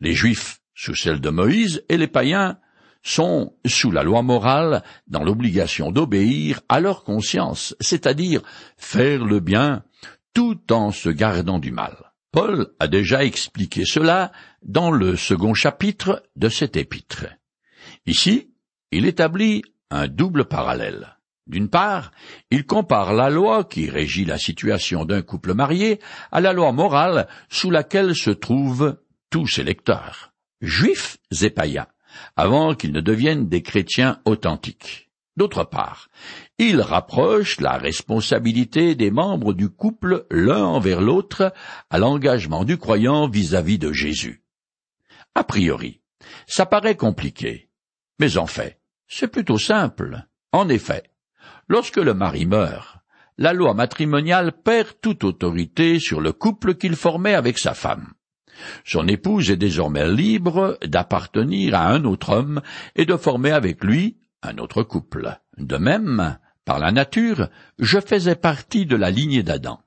Les 0.00 0.12
Juifs 0.12 0.60
sous 0.74 0.94
celle 0.94 1.20
de 1.20 1.30
Moïse 1.30 1.84
et 1.88 1.96
les 1.96 2.08
païens 2.08 2.58
sont 3.02 3.54
sous 3.66 3.90
la 3.90 4.02
loi 4.02 4.22
morale 4.22 4.82
dans 5.06 5.24
l'obligation 5.24 5.90
d'obéir 5.90 6.60
à 6.68 6.80
leur 6.80 7.04
conscience, 7.04 7.74
c'est-à-dire 7.80 8.42
faire 8.76 9.24
le 9.24 9.40
bien 9.40 9.84
tout 10.34 10.60
en 10.72 10.92
se 10.92 11.08
gardant 11.08 11.58
du 11.58 11.72
mal. 11.72 11.96
Paul 12.32 12.68
a 12.80 12.88
déjà 12.88 13.24
expliqué 13.24 13.84
cela 13.84 14.32
dans 14.64 14.90
le 14.90 15.16
second 15.16 15.54
chapitre 15.54 16.22
de 16.36 16.48
cet 16.48 16.76
épître. 16.76 17.26
Ici, 18.06 18.50
il 18.90 19.06
établit 19.06 19.62
un 19.90 20.08
double 20.08 20.44
parallèle. 20.44 21.16
D'une 21.46 21.68
part, 21.68 22.12
il 22.50 22.64
compare 22.64 23.14
la 23.14 23.28
loi 23.28 23.64
qui 23.64 23.90
régit 23.90 24.24
la 24.24 24.38
situation 24.38 25.04
d'un 25.04 25.22
couple 25.22 25.54
marié 25.54 25.98
à 26.30 26.40
la 26.40 26.52
loi 26.52 26.72
morale 26.72 27.26
sous 27.48 27.70
laquelle 27.70 28.14
se 28.14 28.30
trouvent 28.30 28.98
tous 29.30 29.48
ses 29.48 29.64
lecteurs, 29.64 30.32
juifs 30.60 31.18
et 31.42 31.50
païens, 31.50 31.88
avant 32.36 32.74
qu'ils 32.74 32.92
ne 32.92 33.00
deviennent 33.00 33.48
des 33.48 33.62
chrétiens 33.62 34.20
authentiques. 34.24 35.10
D'autre 35.36 35.64
part, 35.64 36.08
il 36.58 36.80
rapproche 36.80 37.58
la 37.60 37.78
responsabilité 37.78 38.94
des 38.94 39.10
membres 39.10 39.54
du 39.54 39.70
couple 39.70 40.26
l'un 40.30 40.62
envers 40.62 41.00
l'autre 41.00 41.52
à 41.90 41.98
l'engagement 41.98 42.64
du 42.64 42.76
croyant 42.76 43.28
vis-à-vis 43.28 43.78
de 43.78 43.92
Jésus. 43.92 44.41
A 45.34 45.44
priori, 45.44 46.00
ça 46.46 46.66
paraît 46.66 46.96
compliqué, 46.96 47.70
mais 48.18 48.36
en 48.36 48.46
fait, 48.46 48.80
c'est 49.08 49.28
plutôt 49.28 49.58
simple. 49.58 50.26
En 50.52 50.68
effet, 50.68 51.04
lorsque 51.68 51.96
le 51.96 52.14
mari 52.14 52.46
meurt, 52.46 52.98
la 53.38 53.52
loi 53.52 53.74
matrimoniale 53.74 54.52
perd 54.52 55.00
toute 55.00 55.24
autorité 55.24 55.98
sur 55.98 56.20
le 56.20 56.32
couple 56.32 56.74
qu'il 56.74 56.96
formait 56.96 57.34
avec 57.34 57.58
sa 57.58 57.74
femme. 57.74 58.12
Son 58.84 59.08
épouse 59.08 59.50
est 59.50 59.56
désormais 59.56 60.08
libre 60.08 60.78
d'appartenir 60.84 61.74
à 61.74 61.88
un 61.88 62.04
autre 62.04 62.30
homme 62.30 62.60
et 62.94 63.06
de 63.06 63.16
former 63.16 63.50
avec 63.50 63.82
lui 63.82 64.18
un 64.42 64.58
autre 64.58 64.82
couple. 64.82 65.38
De 65.56 65.76
même, 65.76 66.38
par 66.64 66.78
la 66.78 66.92
nature, 66.92 67.48
je 67.78 67.98
faisais 68.00 68.36
partie 68.36 68.86
de 68.86 68.96
la 68.96 69.10
lignée 69.10 69.42
d'Adam. 69.42 69.80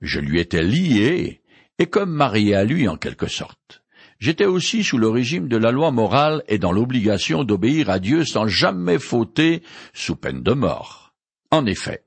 Je 0.00 0.18
lui 0.18 0.40
étais 0.40 0.62
lié 0.62 1.42
et 1.78 1.86
comme 1.86 2.10
marié 2.10 2.54
à 2.54 2.64
lui 2.64 2.88
en 2.88 2.96
quelque 2.96 3.28
sorte. 3.28 3.79
J'étais 4.20 4.44
aussi 4.44 4.84
sous 4.84 4.98
le 4.98 5.08
régime 5.08 5.48
de 5.48 5.56
la 5.56 5.70
loi 5.70 5.90
morale 5.90 6.42
et 6.46 6.58
dans 6.58 6.72
l'obligation 6.72 7.42
d'obéir 7.42 7.88
à 7.88 7.98
Dieu 7.98 8.26
sans 8.26 8.46
jamais 8.46 8.98
fauter 8.98 9.62
sous 9.94 10.14
peine 10.14 10.42
de 10.42 10.52
mort. 10.52 11.14
En 11.50 11.64
effet, 11.64 12.04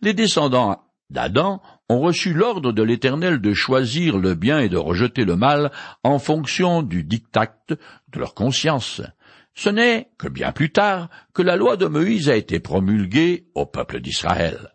les 0.00 0.14
descendants 0.14 0.84
d'Adam 1.10 1.60
ont 1.88 1.98
reçu 1.98 2.32
l'ordre 2.32 2.72
de 2.72 2.82
l'Éternel 2.84 3.40
de 3.40 3.52
choisir 3.52 4.16
le 4.16 4.34
bien 4.34 4.60
et 4.60 4.68
de 4.68 4.76
rejeter 4.76 5.24
le 5.24 5.34
mal 5.34 5.72
en 6.04 6.20
fonction 6.20 6.82
du 6.82 7.02
diktat 7.02 7.56
de 7.68 7.78
leur 8.18 8.34
conscience. 8.34 9.02
Ce 9.54 9.68
n'est 9.68 10.10
que 10.18 10.28
bien 10.28 10.52
plus 10.52 10.70
tard 10.70 11.08
que 11.34 11.42
la 11.42 11.56
loi 11.56 11.76
de 11.76 11.86
Moïse 11.86 12.28
a 12.28 12.36
été 12.36 12.60
promulguée 12.60 13.48
au 13.56 13.66
peuple 13.66 14.00
d'Israël. 14.00 14.72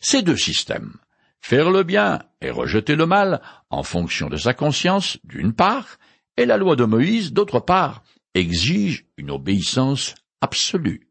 Ces 0.00 0.20
deux 0.20 0.36
systèmes, 0.36 0.92
faire 1.40 1.70
le 1.70 1.84
bien 1.84 2.20
et 2.42 2.50
rejeter 2.50 2.96
le 2.96 3.06
mal 3.06 3.40
en 3.70 3.82
fonction 3.82 4.28
de 4.28 4.36
sa 4.36 4.52
conscience, 4.52 5.18
d'une 5.24 5.54
part, 5.54 5.98
et 6.36 6.46
la 6.46 6.56
loi 6.56 6.76
de 6.76 6.84
Moïse, 6.84 7.32
d'autre 7.32 7.60
part, 7.60 8.02
exigent 8.34 9.04
une 9.16 9.30
obéissance 9.30 10.14
absolue. 10.40 11.08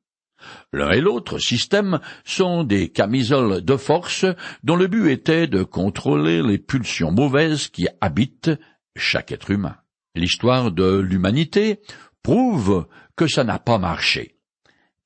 L'un 0.73 0.91
et 0.91 1.01
l'autre 1.01 1.37
système 1.37 1.99
sont 2.25 2.63
des 2.63 2.89
camisoles 2.89 3.63
de 3.63 3.77
force 3.77 4.25
dont 4.63 4.75
le 4.75 4.87
but 4.87 5.09
était 5.09 5.47
de 5.47 5.63
contrôler 5.63 6.41
les 6.41 6.57
pulsions 6.57 7.11
mauvaises 7.11 7.69
qui 7.69 7.87
habitent 8.01 8.51
chaque 8.95 9.31
être 9.31 9.51
humain. 9.51 9.77
L'histoire 10.15 10.71
de 10.71 10.99
l'humanité 10.99 11.79
prouve 12.21 12.87
que 13.15 13.27
ça 13.27 13.43
n'a 13.43 13.59
pas 13.59 13.77
marché. 13.77 14.37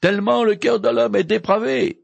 Tellement 0.01 0.43
le 0.43 0.55
cœur 0.55 0.79
de 0.79 0.89
l'homme 0.89 1.15
est 1.15 1.23
dépravé. 1.23 2.03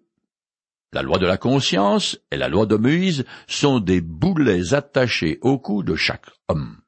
La 0.94 1.02
loi 1.02 1.18
de 1.18 1.26
la 1.26 1.38
conscience 1.38 2.20
et 2.32 2.38
la 2.38 2.50
loi 2.50 2.66
de 2.66 2.76
Moïse 2.76 3.26
sont 3.48 3.80
des 3.80 4.00
boulets 4.00 4.74
attachés 4.74 5.40
au 5.42 5.58
cou 5.58 5.82
de 5.82 5.96
chaque 5.96 6.30
homme. 6.48 6.83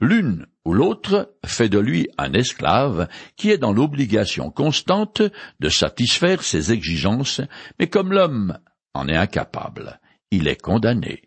L'une 0.00 0.46
ou 0.64 0.72
l'autre 0.72 1.34
fait 1.44 1.68
de 1.68 1.78
lui 1.78 2.08
un 2.16 2.32
esclave 2.32 3.08
qui 3.36 3.50
est 3.50 3.58
dans 3.58 3.72
l'obligation 3.72 4.50
constante 4.50 5.22
de 5.60 5.68
satisfaire 5.68 6.42
ses 6.42 6.72
exigences, 6.72 7.42
mais 7.78 7.88
comme 7.88 8.12
l'homme 8.12 8.58
en 8.94 9.08
est 9.08 9.16
incapable, 9.16 10.00
il 10.30 10.48
est 10.48 10.60
condamné. 10.60 11.22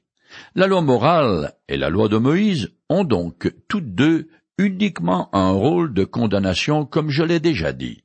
La 0.56 0.66
loi 0.66 0.82
morale 0.82 1.54
et 1.68 1.78
la 1.78 1.90
loi 1.90 2.10
de 2.10 2.18
Moïse 2.18 2.74
ont 2.90 3.04
donc 3.04 3.54
toutes 3.68 3.94
deux 3.94 4.30
uniquement 4.58 5.30
un 5.34 5.52
rôle 5.52 5.94
de 5.94 6.04
condamnation 6.04 6.86
comme 6.86 7.10
je 7.10 7.24
l'ai 7.24 7.40
déjà 7.40 7.74
dit. 7.74 8.04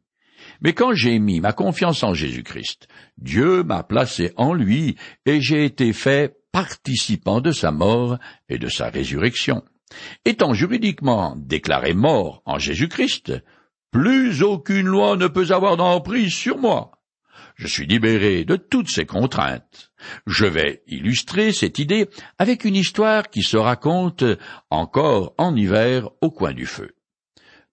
Mais 0.60 0.72
quand 0.72 0.92
j'ai 0.92 1.18
mis 1.18 1.40
ma 1.40 1.52
confiance 1.52 2.02
en 2.02 2.14
Jésus-Christ, 2.14 2.88
Dieu 3.16 3.62
m'a 3.62 3.82
placé 3.82 4.32
en 4.36 4.52
lui 4.52 4.96
et 5.24 5.40
j'ai 5.40 5.64
été 5.64 5.92
fait 5.92 6.36
participant 6.52 7.40
de 7.40 7.52
sa 7.52 7.70
mort 7.70 8.18
et 8.48 8.58
de 8.58 8.68
sa 8.68 8.90
résurrection. 8.90 9.62
Étant 10.24 10.54
juridiquement 10.54 11.34
déclaré 11.36 11.94
mort 11.94 12.42
en 12.44 12.58
Jésus-Christ, 12.58 13.32
plus 13.90 14.42
aucune 14.42 14.86
loi 14.86 15.16
ne 15.16 15.28
peut 15.28 15.50
avoir 15.50 15.76
d'emprise 15.76 16.34
sur 16.34 16.58
moi. 16.58 16.92
Je 17.56 17.66
suis 17.66 17.86
libéré 17.86 18.44
de 18.44 18.56
toutes 18.56 18.90
ces 18.90 19.06
contraintes. 19.06 19.90
Je 20.26 20.46
vais 20.46 20.82
illustrer 20.86 21.52
cette 21.52 21.78
idée 21.78 22.08
avec 22.38 22.64
une 22.64 22.76
histoire 22.76 23.28
qui 23.30 23.42
se 23.42 23.56
raconte 23.56 24.24
encore 24.70 25.34
en 25.38 25.56
hiver 25.56 26.08
au 26.20 26.30
coin 26.30 26.52
du 26.52 26.66
feu. 26.66 26.94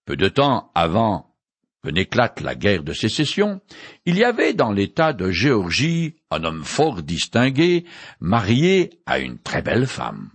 Peu 0.06 0.16
de 0.16 0.28
temps 0.28 0.72
avant 0.74 1.36
que 1.84 1.92
n'éclate 1.92 2.42
la 2.42 2.56
guerre 2.56 2.84
de 2.84 2.94
sécession, 2.94 3.62
il 4.06 4.18
y 4.18 4.24
avait 4.24 4.54
dans 4.54 4.72
l'État 4.72 5.14
de 5.14 5.30
Géorgie 5.30 6.16
un 6.32 6.44
homme 6.44 6.64
fort 6.64 7.04
distingué, 7.04 7.86
marié 8.20 9.02
à 9.06 9.20
une 9.20 9.38
très 9.38 9.62
belle 9.62 9.86
femme. 9.86 10.32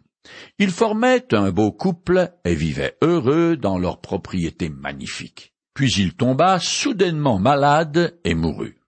Ils 0.58 0.70
formaient 0.70 1.32
un 1.34 1.50
beau 1.50 1.72
couple 1.72 2.32
et 2.44 2.54
vivaient 2.54 2.96
heureux 3.02 3.56
dans 3.56 3.78
leur 3.78 4.00
propriété 4.00 4.68
magnifique. 4.68 5.54
Puis 5.74 5.92
il 5.92 6.14
tomba 6.14 6.58
soudainement 6.58 7.38
malade 7.38 8.18
et 8.24 8.34
mourut. 8.34 8.80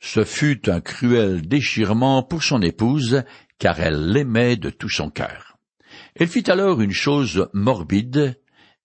Ce 0.00 0.24
fut 0.24 0.68
un 0.70 0.80
cruel 0.80 1.42
déchirement 1.46 2.22
pour 2.22 2.42
son 2.42 2.62
épouse, 2.62 3.24
car 3.58 3.80
elle 3.80 4.12
l'aimait 4.12 4.56
de 4.56 4.70
tout 4.70 4.88
son 4.88 5.10
cœur. 5.10 5.58
Elle 6.14 6.28
fit 6.28 6.50
alors 6.50 6.80
une 6.80 6.92
chose 6.92 7.48
morbide 7.52 8.40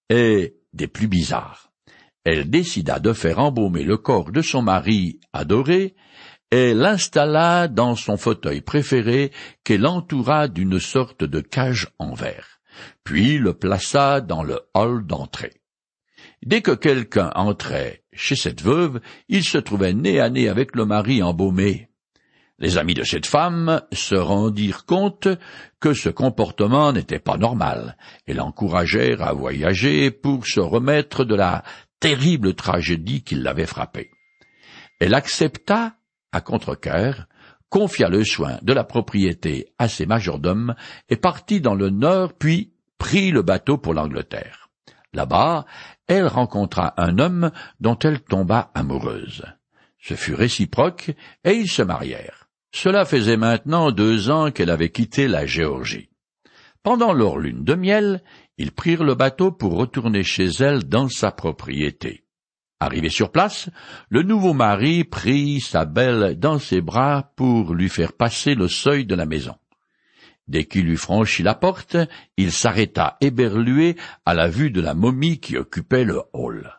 et 0.10 0.56
des 0.74 0.88
plus 0.88 1.08
bizarres. 1.08 1.72
Elle 2.24 2.50
décida 2.50 3.00
de 3.00 3.13
faire 3.13 3.40
embaumer 3.40 3.84
le 3.84 3.98
corps 3.98 4.32
de 4.32 4.42
son 4.42 4.62
mari 4.62 5.20
adoré 5.34 5.96
et 6.53 6.75
l'installa 6.75 7.67
dans 7.67 7.95
son 7.95 8.15
fauteuil 8.15 8.62
préféré 8.62 9.31
qu'elle 9.63 9.88
entoura 9.88 10.48
d'une 10.48 10.79
sorte 10.79 11.24
de 11.24 11.39
cage 11.39 11.88
en 11.98 12.13
verre, 12.13 12.60
puis 13.03 13.39
le 13.39 13.55
plaça 13.55 14.22
dans 14.22 14.43
le 14.43 14.60
hall 14.75 15.03
d'entrée. 15.07 15.53
Dès 16.45 16.62
que 16.62 16.75
quelqu'un 16.75 17.31
entrait 17.33 18.03
chez 18.13 18.36
cette 18.36 18.62
veuve, 18.62 19.01
il 19.29 19.43
se 19.43 19.57
trouvait 19.57 19.93
nez 19.95 20.19
à 20.19 20.29
nez 20.29 20.48
avec 20.48 20.75
le 20.75 20.86
mari 20.86 21.24
embaumé. 21.24 21.89
Les 22.60 22.77
amis 22.77 22.93
de 22.93 23.03
cette 23.03 23.25
femme 23.25 23.81
se 23.91 24.13
rendirent 24.13 24.86
compte 24.86 25.27
que 25.79 25.95
ce 25.95 26.10
comportement 26.10 26.93
n'était 26.93 27.17
pas 27.17 27.38
normal 27.38 27.98
et 28.27 28.36
l'encouragèrent 28.36 29.24
à 29.24 29.33
voyager 29.33 30.12
pour 30.12 30.45
se 30.45 30.60
remettre 30.60 31.25
de 31.25 31.33
la 31.33 31.63
terrible 32.00 32.53
tragédie 32.53 33.24
qui 33.24 33.33
l'avait 33.33 33.65
frappée. 33.65 34.12
Elle 35.00 35.15
accepta 35.15 35.95
à 36.34 36.42
contre-cœur, 36.42 37.28
confia 37.70 38.10
le 38.10 38.24
soin 38.25 38.60
de 38.62 38.74
la 38.74 38.84
propriété 38.84 39.68
à 39.80 39.88
ses 39.88 40.06
majordomes 40.06 40.75
et 41.10 41.16
partit 41.16 41.62
dans 41.62 41.75
le 41.75 41.90
nord 41.90 42.34
puis 42.34 42.74
prit 42.98 43.32
le 43.32 43.42
bateau 43.42 43.78
pour 43.78 43.94
l'Angleterre. 43.94 44.70
Là-bas, 45.13 45.66
elle 46.08 46.28
rencontra 46.28 46.94
un 46.98 47.20
homme 47.20 47.52
dont 47.80 47.98
elle 48.00 48.22
tomba 48.22 48.72
amoureuse. 48.74 49.44
Ce 50.00 50.16
fut 50.16 50.34
réciproque 50.34 51.12
et 51.44 51.54
ils 51.54 51.70
se 51.70 51.82
marièrent. 51.82 52.50
Cela 52.74 53.06
faisait 53.06 53.38
maintenant 53.38 53.92
deux 53.92 54.30
ans 54.30 54.52
qu'elle 54.52 54.72
avait 54.72 54.90
quitté 54.90 55.28
la 55.28 55.46
Géorgie. 55.46 56.10
Pendant 56.82 57.13
leur 57.13 57.38
lune 57.38 57.63
de 57.63 57.75
miel, 57.75 58.24
ils 58.58 58.72
prirent 58.72 59.04
le 59.04 59.16
bateau 59.16 59.52
pour 59.52 59.78
retourner 59.78 60.24
chez 60.24 60.48
elle 60.60 60.84
dans 60.84 61.08
sa 61.08 61.32
propriété. 61.32 62.23
Arrivé 62.84 63.08
sur 63.08 63.32
place, 63.32 63.70
le 64.10 64.24
nouveau 64.24 64.54
mari 64.54 65.06
prit 65.06 65.62
sa 65.62 65.86
belle 65.86 66.38
dans 66.38 66.60
ses 66.60 66.82
bras 66.82 67.32
pour 67.38 67.74
lui 67.74 67.88
faire 67.88 68.12
passer 68.12 68.56
le 68.56 68.68
seuil 68.68 69.06
de 69.06 69.16
la 69.16 69.25
maison. 69.25 69.56
Dès 70.50 70.66
qu'il 70.66 70.90
eut 70.90 70.98
franchi 70.98 71.44
la 71.44 71.56
porte, 71.56 71.96
il 72.36 72.52
s'arrêta 72.52 73.16
éberlué 73.22 73.96
à 74.25 74.34
la 74.34 74.50
vue 74.50 74.70
de 74.70 74.82
la 74.82 74.96
momie 74.96 75.40
qui 75.40 75.56
occupait 75.56 76.04
le 76.04 76.24
hall. 76.34 76.78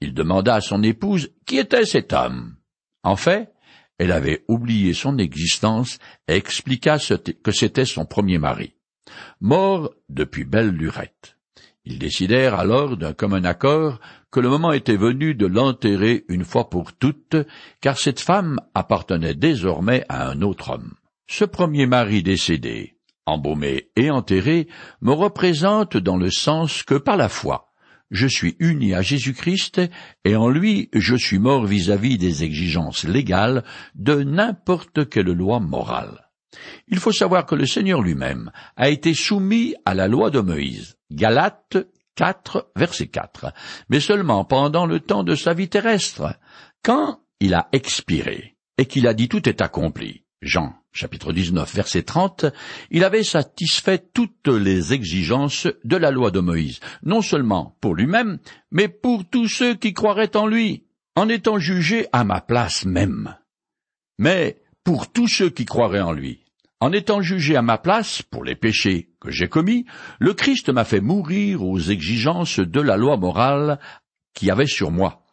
Il 0.00 0.14
demanda 0.14 0.54
à 0.54 0.60
son 0.60 0.84
épouse 0.84 1.32
qui 1.46 1.58
était 1.58 1.84
cet 1.84 2.12
homme. 2.12 2.54
En 3.02 3.16
fait, 3.16 3.52
elle 3.98 4.12
avait 4.12 4.44
oublié 4.46 4.94
son 4.94 5.18
existence 5.18 5.98
et 6.28 6.34
expliqua 6.34 6.98
que 7.42 7.50
c'était 7.50 7.86
son 7.86 8.06
premier 8.06 8.38
mari, 8.38 8.76
mort 9.40 9.92
depuis 10.08 10.44
belle 10.44 10.70
lurette. 10.70 11.36
Ils 11.84 11.98
décidèrent 11.98 12.54
alors 12.54 12.96
d'un 12.96 13.12
commun 13.12 13.42
accord 13.42 13.98
que 14.32 14.40
le 14.40 14.48
moment 14.48 14.72
était 14.72 14.96
venu 14.96 15.34
de 15.34 15.46
l'enterrer 15.46 16.24
une 16.28 16.44
fois 16.44 16.70
pour 16.70 16.94
toutes, 16.94 17.36
car 17.80 17.98
cette 17.98 18.20
femme 18.20 18.58
appartenait 18.74 19.34
désormais 19.34 20.04
à 20.08 20.28
un 20.28 20.40
autre 20.40 20.70
homme. 20.70 20.94
Ce 21.28 21.44
premier 21.44 21.86
mari 21.86 22.22
décédé, 22.22 22.96
embaumé 23.26 23.90
et 23.94 24.10
enterré, 24.10 24.68
me 25.02 25.12
représente 25.12 25.98
dans 25.98 26.16
le 26.16 26.30
sens 26.30 26.82
que 26.82 26.94
par 26.94 27.18
la 27.18 27.28
foi, 27.28 27.72
je 28.10 28.26
suis 28.26 28.56
uni 28.58 28.94
à 28.94 29.02
Jésus-Christ 29.02 29.80
et 30.24 30.36
en 30.36 30.48
lui 30.48 30.90
je 30.92 31.16
suis 31.16 31.38
mort 31.38 31.64
vis-à-vis 31.64 32.18
des 32.18 32.42
exigences 32.42 33.04
légales 33.04 33.64
de 33.94 34.22
n'importe 34.22 35.08
quelle 35.08 35.32
loi 35.32 35.60
morale. 35.60 36.28
Il 36.88 36.98
faut 36.98 37.12
savoir 37.12 37.46
que 37.46 37.54
le 37.54 37.66
Seigneur 37.66 38.02
lui-même 38.02 38.50
a 38.76 38.90
été 38.90 39.14
soumis 39.14 39.74
à 39.86 39.94
la 39.94 40.08
loi 40.08 40.30
de 40.30 40.40
Moïse. 40.40 40.96
Galates 41.10 41.78
4, 42.16 42.72
verset 42.76 43.08
4, 43.08 43.52
mais 43.88 44.00
seulement 44.00 44.44
pendant 44.44 44.86
le 44.86 45.00
temps 45.00 45.24
de 45.24 45.34
sa 45.34 45.54
vie 45.54 45.68
terrestre, 45.68 46.38
quand 46.82 47.20
il 47.40 47.54
a 47.54 47.68
expiré 47.72 48.56
et 48.78 48.86
qu'il 48.86 49.06
a 49.06 49.14
dit 49.14 49.28
tout 49.28 49.48
est 49.48 49.60
accompli. 49.60 50.24
Jean 50.42 50.74
chapitre 50.92 51.32
19 51.32 51.74
verset 51.74 52.02
30, 52.02 52.46
il 52.90 53.04
avait 53.04 53.22
satisfait 53.22 54.04
toutes 54.12 54.48
les 54.48 54.92
exigences 54.92 55.68
de 55.84 55.96
la 55.96 56.10
loi 56.10 56.30
de 56.30 56.40
Moïse, 56.40 56.80
non 57.02 57.22
seulement 57.22 57.76
pour 57.80 57.94
lui-même, 57.94 58.38
mais 58.70 58.88
pour 58.88 59.24
tous 59.28 59.48
ceux 59.48 59.74
qui 59.74 59.94
croiraient 59.94 60.36
en 60.36 60.46
lui, 60.46 60.84
en 61.16 61.28
étant 61.28 61.58
jugé 61.58 62.06
à 62.12 62.24
ma 62.24 62.40
place 62.40 62.84
même. 62.84 63.36
Mais 64.18 64.60
pour 64.84 65.10
tous 65.10 65.28
ceux 65.28 65.50
qui 65.50 65.64
croiraient 65.64 66.00
en 66.00 66.12
lui, 66.12 66.44
en 66.80 66.92
étant 66.92 67.22
jugé 67.22 67.56
à 67.56 67.62
ma 67.62 67.78
place 67.78 68.22
pour 68.22 68.44
les 68.44 68.56
péchés 68.56 69.11
que 69.22 69.30
j'ai 69.30 69.48
commis, 69.48 69.86
le 70.18 70.34
Christ 70.34 70.68
m'a 70.68 70.84
fait 70.84 71.00
mourir 71.00 71.62
aux 71.62 71.78
exigences 71.78 72.58
de 72.58 72.80
la 72.80 72.96
loi 72.96 73.16
morale 73.16 73.78
qui 74.34 74.50
avait 74.50 74.66
sur 74.66 74.90
moi, 74.90 75.24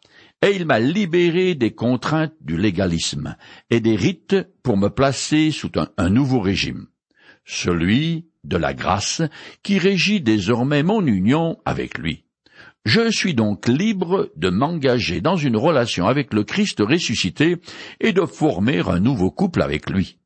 et 0.46 0.54
il 0.54 0.64
m'a 0.64 0.78
libéré 0.78 1.56
des 1.56 1.72
contraintes 1.72 2.34
du 2.40 2.56
légalisme 2.56 3.36
et 3.68 3.80
des 3.80 3.96
rites 3.96 4.36
pour 4.62 4.76
me 4.76 4.88
placer 4.88 5.50
sous 5.50 5.72
un, 5.74 5.88
un 5.96 6.08
nouveau 6.08 6.40
régime, 6.40 6.86
celui 7.44 8.28
de 8.44 8.56
la 8.56 8.74
grâce 8.74 9.22
qui 9.64 9.78
régit 9.78 10.20
désormais 10.20 10.84
mon 10.84 11.04
union 11.04 11.58
avec 11.64 11.98
lui. 11.98 12.24
Je 12.84 13.10
suis 13.10 13.34
donc 13.34 13.66
libre 13.66 14.30
de 14.36 14.50
m'engager 14.50 15.20
dans 15.20 15.36
une 15.36 15.56
relation 15.56 16.06
avec 16.06 16.32
le 16.32 16.44
Christ 16.44 16.80
ressuscité 16.80 17.56
et 18.00 18.12
de 18.12 18.24
former 18.24 18.80
un 18.88 19.00
nouveau 19.00 19.30
couple 19.30 19.62
avec 19.62 19.90
lui 19.90 20.19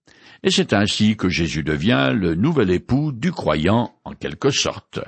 et 0.45 0.51
c'est 0.51 0.75
ainsi 0.75 1.17
que 1.17 1.31
Jésus 1.31 1.63
devient 1.63 2.13
le 2.15 2.35
nouvel 2.35 2.71
époux 2.71 3.13
du 3.13 3.33
croyant 3.33 3.95
en 4.05 4.13
quelque 4.13 4.51
sorte. 4.51 5.01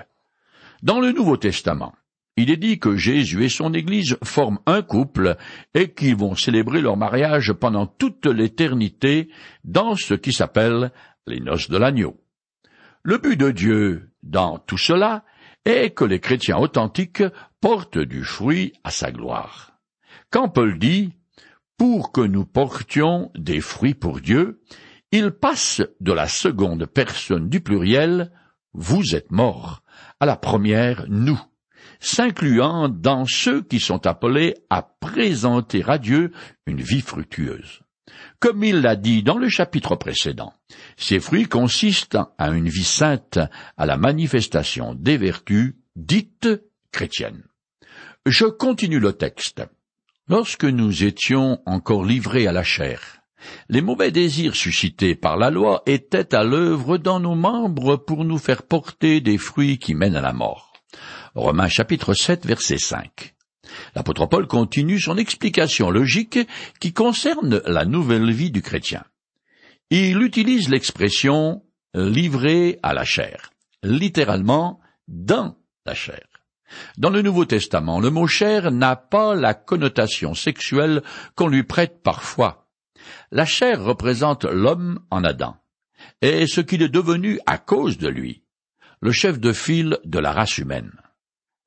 Dans 0.83 0.99
le 0.99 1.13
Nouveau 1.13 1.37
Testament, 1.37 1.95
il 2.37 2.51
est 2.51 2.57
dit 2.57 2.79
que 2.79 2.97
Jésus 2.97 3.45
et 3.45 3.51
son 3.51 3.75
Église 3.75 4.17
forment 4.25 4.61
un 4.65 4.81
couple 4.81 5.37
et 5.75 5.93
qu'ils 5.93 6.17
vont 6.17 6.35
célébrer 6.35 6.81
leur 6.81 6.97
mariage 6.97 7.53
pendant 7.53 7.87
toute 7.87 8.27
l'éternité 8.27 9.29
dans 9.63 9.95
ce 9.95 10.15
qui 10.15 10.33
s'appelle 10.33 10.91
les 11.27 11.41
noces 11.41 11.69
de 11.69 11.77
l'agneau. 11.77 12.19
Le 13.03 13.19
but 13.19 13.37
de 13.37 13.51
Dieu 13.51 14.11
dans 14.23 14.59
tout 14.59 14.79
cela 14.79 15.23
est 15.67 15.91
que 15.91 16.05
les 16.05 16.21
chrétiens 16.21 16.57
authentiques 16.57 17.23
portent 17.61 17.99
du 17.99 18.25
fruit 18.25 18.73
à 18.85 18.91
sa 18.91 19.13
gloire. 19.13 19.73
Quand 20.31 20.49
Paul 20.49 20.79
dit 20.79 21.13
pour 21.77 22.11
que 22.11 22.23
nous 22.23 22.47
portions 22.47 23.31
des 23.35 23.61
fruits 23.61 23.95
pour 23.95 24.21
Dieu, 24.21 24.63
il 25.13 25.31
passe 25.31 25.83
de 26.01 26.13
la 26.13 26.29
seconde 26.29 26.87
personne 26.87 27.49
du 27.49 27.61
pluriel 27.61 28.31
vous 28.77 29.15
êtes 29.15 29.31
morts 29.31 29.83
à 30.21 30.27
la 30.27 30.37
première 30.37 31.07
nous, 31.09 31.41
s'incluant 31.99 32.89
dans 32.89 33.25
ceux 33.25 33.63
qui 33.63 33.81
sont 33.81 34.07
appelés 34.07 34.55
à 34.69 34.83
présenter 34.83 35.83
à 35.87 35.99
Dieu 35.99 36.33
une 36.67 36.81
vie 36.81 37.01
fructueuse. 37.01 37.81
Comme 38.39 38.63
il 38.63 38.83
l'a 38.83 38.97
dit 38.97 39.23
dans 39.23 39.39
le 39.39 39.49
chapitre 39.49 39.97
précédent, 39.97 40.53
ces 40.97 41.21
fruits 41.21 41.49
consistent 41.49 42.19
à 42.39 42.51
une 42.51 42.69
vie 42.69 42.85
sainte, 42.85 43.39
à 43.77 43.87
la 43.87 43.97
manifestation 43.97 44.95
des 44.95 45.17
vertus 45.17 45.75
dites 45.97 46.49
chrétiennes. 46.93 47.45
Je 48.27 48.45
continue 48.45 49.01
le 49.01 49.13
texte. 49.13 49.63
Lorsque 50.29 50.65
nous 50.65 51.05
étions 51.05 51.61
encore 51.67 52.05
livrés 52.05 52.47
à 52.47 52.53
la 52.53 52.65
chair, 52.65 53.16
les 53.69 53.83
mauvais 53.83 54.11
désirs 54.11 54.57
suscités 54.57 55.15
par 55.15 55.37
la 55.37 55.51
loi 55.51 55.83
étaient 55.87 56.35
à 56.35 56.45
l'œuvre 56.45 56.99
dans 56.99 57.21
nos 57.21 57.35
membres 57.35 57.97
pour 57.97 58.25
nous 58.25 58.39
faire 58.39 58.63
porter 58.63 59.21
des 59.21 59.39
fruits 59.39 59.79
qui 59.79 59.95
mènent 59.95 60.17
à 60.17 60.21
la 60.21 60.33
mort. 60.33 60.73
Romains 61.35 61.69
chapitre 61.69 62.15
7 62.15 62.47
verset 62.47 62.79
5. 62.79 63.35
L'apôtre 63.95 64.27
Paul 64.27 64.47
continue 64.47 65.01
son 65.01 65.17
explication 65.17 65.91
logique 65.91 66.39
qui 66.81 66.93
concerne 66.93 67.61
la 67.67 67.85
nouvelle 67.85 68.31
vie 68.31 68.51
du 68.51 68.63
chrétien. 68.63 69.05
Il 69.91 70.23
utilise 70.23 70.69
l'expression 70.69 71.63
livré 71.95 72.79
à 72.83 72.95
la 72.95 73.05
chair, 73.05 73.51
littéralement 73.83 74.81
dans 75.09 75.57
la 75.85 75.95
chair. 75.95 76.27
Dans 76.99 77.11
le 77.11 77.23
Nouveau 77.23 77.45
Testament, 77.45 78.01
le 78.01 78.11
mot 78.11 78.27
chair 78.27 78.73
n'a 78.73 78.97
pas 78.97 79.35
la 79.35 79.55
connotation 79.55 80.35
sexuelle 80.35 81.03
qu'on 81.37 81.47
lui 81.47 81.63
prête 81.63 82.03
parfois. 82.03 82.66
La 83.31 83.45
chair 83.45 83.83
représente 83.83 84.45
l'homme 84.45 85.01
en 85.11 85.25
Adam, 85.25 85.57
et 86.23 86.47
ce 86.47 86.61
qu'il 86.61 86.83
est 86.83 86.89
devenu 86.89 87.41
à 87.47 87.59
cause 87.59 87.99
de 87.99 88.09
lui, 88.09 88.43
le 89.01 89.13
chef 89.13 89.39
de 89.39 89.53
file 89.53 89.99
de 90.05 90.19
la 90.19 90.33
race 90.33 90.59
humaine. 90.59 90.93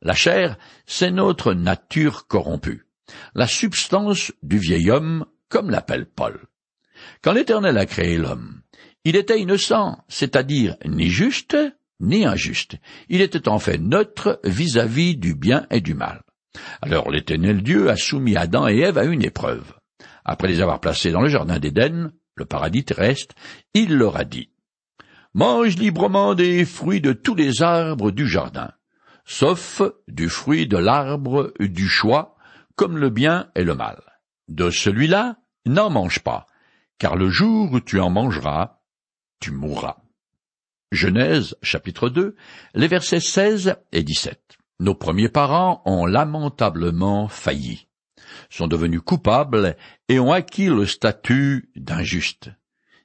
La 0.01 0.13
chair, 0.13 0.57
c'est 0.85 1.11
notre 1.11 1.53
nature 1.53 2.27
corrompue, 2.27 2.85
la 3.35 3.47
substance 3.47 4.31
du 4.43 4.57
vieil 4.57 4.89
homme, 4.91 5.25
comme 5.49 5.69
l'appelle 5.69 6.05
Paul. 6.05 6.47
Quand 7.21 7.33
l'Éternel 7.33 7.77
a 7.77 7.85
créé 7.85 8.17
l'homme, 8.17 8.61
il 9.03 9.15
était 9.15 9.39
innocent, 9.39 10.03
c'est-à-dire 10.07 10.75
ni 10.85 11.07
juste 11.07 11.55
ni 11.99 12.25
injuste. 12.25 12.77
Il 13.09 13.21
était 13.21 13.49
en 13.49 13.59
fait 13.59 13.77
neutre 13.77 14.39
vis-à-vis 14.43 15.15
-vis 15.15 15.19
du 15.19 15.35
bien 15.35 15.67
et 15.69 15.81
du 15.81 15.93
mal. 15.93 16.23
Alors 16.81 17.09
l'Éternel 17.09 17.61
Dieu 17.61 17.89
a 17.89 17.95
soumis 17.95 18.37
Adam 18.37 18.67
et 18.67 18.79
Ève 18.79 18.97
à 18.97 19.03
une 19.03 19.23
épreuve. 19.23 19.73
Après 20.31 20.47
les 20.47 20.61
avoir 20.61 20.79
placés 20.79 21.09
dans 21.09 21.21
le 21.21 21.27
jardin 21.27 21.57
d'Éden, 21.57 22.11
le 22.35 22.45
paradis 22.45 22.85
terrestre, 22.85 23.33
il 23.73 23.97
leur 23.97 24.15
a 24.15 24.25
dit 24.25 24.51
Mange 25.33 25.75
librement 25.75 26.35
des 26.35 26.65
fruits 26.65 27.01
de 27.01 27.13
tous 27.13 27.33
les 27.33 27.63
arbres 27.63 28.11
du 28.11 28.27
jardin, 28.27 28.71
sauf 29.25 29.81
du 30.07 30.29
fruit 30.29 30.67
de 30.67 30.77
l'arbre 30.77 31.51
du 31.59 31.87
choix, 31.87 32.35
comme 32.75 32.99
le 32.99 33.09
bien 33.09 33.49
et 33.55 33.63
le 33.63 33.73
mal. 33.73 34.03
De 34.47 34.69
celui-là, 34.69 35.37
n'en 35.65 35.89
mange 35.89 36.19
pas, 36.19 36.45
car 36.99 37.15
le 37.15 37.29
jour 37.29 37.71
où 37.71 37.79
tu 37.79 37.99
en 37.99 38.11
mangeras, 38.11 38.81
tu 39.39 39.49
mourras. 39.49 39.97
Genèse 40.91 41.57
chapitre 41.63 42.07
2, 42.07 42.35
les 42.75 42.87
versets 42.87 43.19
16 43.19 43.77
et 43.91 44.03
17. 44.03 44.59
Nos 44.79 44.93
premiers 44.93 45.29
parents 45.29 45.81
ont 45.85 46.05
lamentablement 46.05 47.27
failli 47.27 47.88
sont 48.49 48.67
devenus 48.67 49.01
coupables 49.01 49.75
et 50.07 50.19
ont 50.19 50.31
acquis 50.31 50.67
le 50.67 50.85
statut 50.85 51.69
d'injustes. 51.75 52.49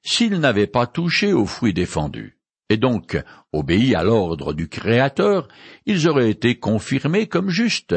S'ils 0.02 0.38
n'avaient 0.38 0.66
pas 0.66 0.86
touché 0.86 1.32
aux 1.32 1.46
fruits 1.46 1.72
défendus, 1.72 2.38
et 2.68 2.76
donc 2.76 3.22
obéi 3.52 3.94
à 3.94 4.02
l'ordre 4.02 4.52
du 4.52 4.68
Créateur, 4.68 5.48
ils 5.86 6.08
auraient 6.08 6.30
été 6.30 6.58
confirmés 6.58 7.26
comme 7.26 7.50
justes. 7.50 7.96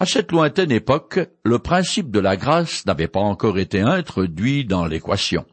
À 0.00 0.06
cette 0.06 0.32
lointaine 0.32 0.70
époque, 0.70 1.18
le 1.44 1.58
principe 1.58 2.10
de 2.10 2.20
la 2.20 2.36
grâce 2.36 2.86
n'avait 2.86 3.08
pas 3.08 3.20
encore 3.20 3.58
été 3.58 3.80
introduit 3.80 4.64
dans 4.64 4.86
l'équation, 4.86 5.44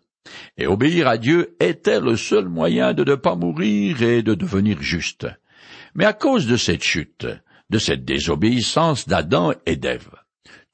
et 0.58 0.68
obéir 0.68 1.08
à 1.08 1.18
Dieu 1.18 1.56
était 1.60 2.00
le 2.00 2.16
seul 2.16 2.48
moyen 2.48 2.94
de 2.94 3.04
ne 3.04 3.16
pas 3.16 3.36
mourir 3.36 4.04
et 4.04 4.22
de 4.22 4.36
devenir 4.36 4.82
juste. 4.82 5.28
Mais 5.96 6.06
à 6.06 6.14
cause 6.14 6.46
de 6.48 6.58
cette 6.58 6.84
chute, 6.84 7.28
de 7.70 7.80
cette 7.80 8.06
désobéissance 8.06 9.08
d'Adam 9.08 9.54
et 9.66 9.78
d'Ève, 9.78 10.12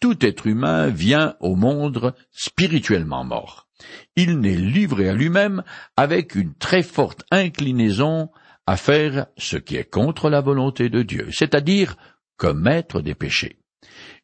tout 0.01 0.25
être 0.25 0.47
humain 0.47 0.89
vient 0.89 1.35
au 1.39 1.55
monde 1.55 2.13
spirituellement 2.31 3.23
mort. 3.23 3.69
Il 4.15 4.39
n'est 4.39 4.57
livré 4.57 5.07
à 5.07 5.13
lui-même 5.13 5.63
avec 5.95 6.35
une 6.35 6.53
très 6.55 6.83
forte 6.83 7.23
inclinaison 7.31 8.29
à 8.65 8.77
faire 8.77 9.27
ce 9.37 9.57
qui 9.57 9.77
est 9.77 9.89
contre 9.89 10.29
la 10.29 10.41
volonté 10.41 10.89
de 10.89 11.03
Dieu, 11.03 11.29
c'est-à-dire 11.31 11.95
commettre 12.35 13.01
des 13.01 13.15
péchés. 13.15 13.59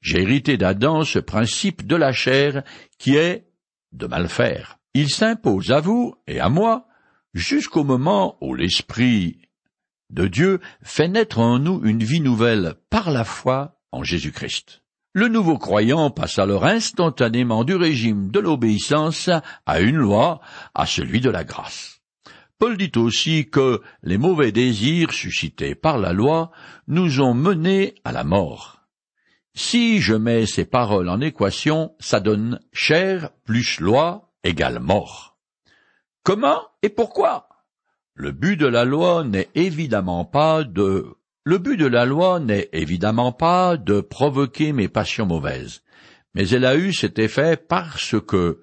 J'ai 0.01 0.23
hérité 0.23 0.57
d'Adam 0.57 1.03
ce 1.03 1.19
principe 1.19 1.85
de 1.85 1.95
la 1.95 2.11
chair 2.11 2.63
qui 2.97 3.15
est 3.15 3.47
de 3.91 4.07
mal 4.07 4.27
faire. 4.27 4.79
Il 4.93 5.09
s'impose 5.09 5.71
à 5.71 5.79
vous 5.79 6.15
et 6.25 6.39
à 6.39 6.49
moi 6.49 6.87
jusqu'au 7.33 7.83
moment 7.83 8.37
où 8.41 8.55
l'Esprit 8.55 9.41
de 10.09 10.27
Dieu 10.27 10.59
fait 10.81 11.07
naître 11.07 11.39
en 11.39 11.59
nous 11.59 11.81
une 11.83 12.03
vie 12.03 12.21
nouvelle 12.21 12.75
par 12.89 13.11
la 13.11 13.23
foi 13.23 13.79
en 13.91 14.03
Jésus-Christ 14.03 14.81
le 15.13 15.27
nouveau 15.27 15.57
croyant 15.57 16.11
passe 16.11 16.37
alors 16.37 16.65
instantanément 16.65 17.63
du 17.63 17.75
régime 17.75 18.29
de 18.29 18.39
l'obéissance 18.39 19.29
à 19.65 19.79
une 19.79 19.95
loi, 19.95 20.41
à 20.75 20.85
celui 20.85 21.21
de 21.21 21.29
la 21.29 21.43
grâce. 21.43 22.01
Paul 22.59 22.77
dit 22.77 22.91
aussi 22.95 23.49
que 23.49 23.81
les 24.03 24.17
mauvais 24.17 24.51
désirs 24.51 25.13
suscités 25.13 25.75
par 25.75 25.97
la 25.97 26.13
loi 26.13 26.51
nous 26.87 27.21
ont 27.21 27.33
menés 27.33 27.95
à 28.03 28.11
la 28.11 28.23
mort. 28.23 28.81
Si 29.53 30.01
je 30.01 30.13
mets 30.13 30.45
ces 30.45 30.65
paroles 30.65 31.09
en 31.09 31.19
équation, 31.21 31.95
ça 31.99 32.19
donne 32.19 32.59
chair 32.71 33.31
plus 33.43 33.79
loi 33.79 34.31
égale 34.43 34.79
mort. 34.79 35.37
Comment 36.23 36.61
et 36.81 36.89
pourquoi? 36.89 37.49
Le 38.13 38.31
but 38.31 38.57
de 38.57 38.67
la 38.67 38.85
loi 38.85 39.23
n'est 39.23 39.49
évidemment 39.55 40.25
pas 40.25 40.63
de 40.63 41.15
le 41.47 41.59
but 41.59 41.77
de 41.77 41.85
la 41.85 42.03
loi 42.03 42.41
n'est 42.41 42.67
évidemment 42.73 43.31
pas 43.31 43.77
de 43.77 44.01
provoquer 44.01 44.73
mes 44.73 44.89
passions 44.89 45.25
mauvaises, 45.25 45.81
mais 46.33 46.49
elle 46.49 46.65
a 46.65 46.75
eu 46.75 46.91
cet 46.91 47.19
effet 47.19 47.55
parce 47.55 48.15
que 48.19 48.59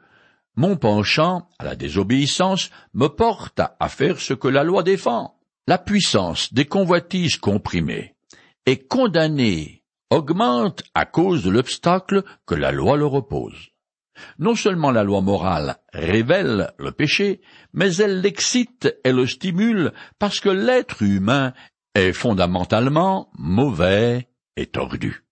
mon 0.55 0.77
penchant 0.77 1.49
à 1.59 1.65
la 1.65 1.77
désobéissance 1.77 2.69
me 2.93 3.07
porte 3.07 3.59
à 3.59 3.89
faire 3.89 4.21
ce 4.21 4.35
que 4.35 4.49
la 4.49 4.65
loi 4.65 4.83
défend. 4.83 5.39
La 5.67 5.79
puissance 5.79 6.53
des 6.53 6.67
convoitises 6.67 7.39
comprimées 7.39 8.17
et 8.67 8.77
condamnées 8.77 9.83
augmente 10.11 10.83
à 10.95 11.07
cause 11.07 11.43
de 11.43 11.49
l'obstacle 11.49 12.23
que 12.45 12.55
la 12.55 12.71
loi 12.71 12.99
leur 12.99 13.15
oppose. 13.15 13.71
Non 14.39 14.55
seulement 14.55 14.91
la 14.91 15.05
loi 15.05 15.23
morale 15.23 15.77
révèle 15.95 16.73
le 16.79 16.93
péché, 16.93 17.41
mais 17.73 17.97
elle 17.97 18.21
l'excite 18.21 18.95
et 19.05 19.13
le 19.13 19.27
stimule 19.27 19.93
parce 20.19 20.39
que 20.39 20.51
l'être 20.51 21.03
humain 21.03 21.55
est 21.95 22.13
fondamentalement 22.13 23.31
mauvais 23.39 24.29
et 24.57 24.67
tordu. 24.67 25.25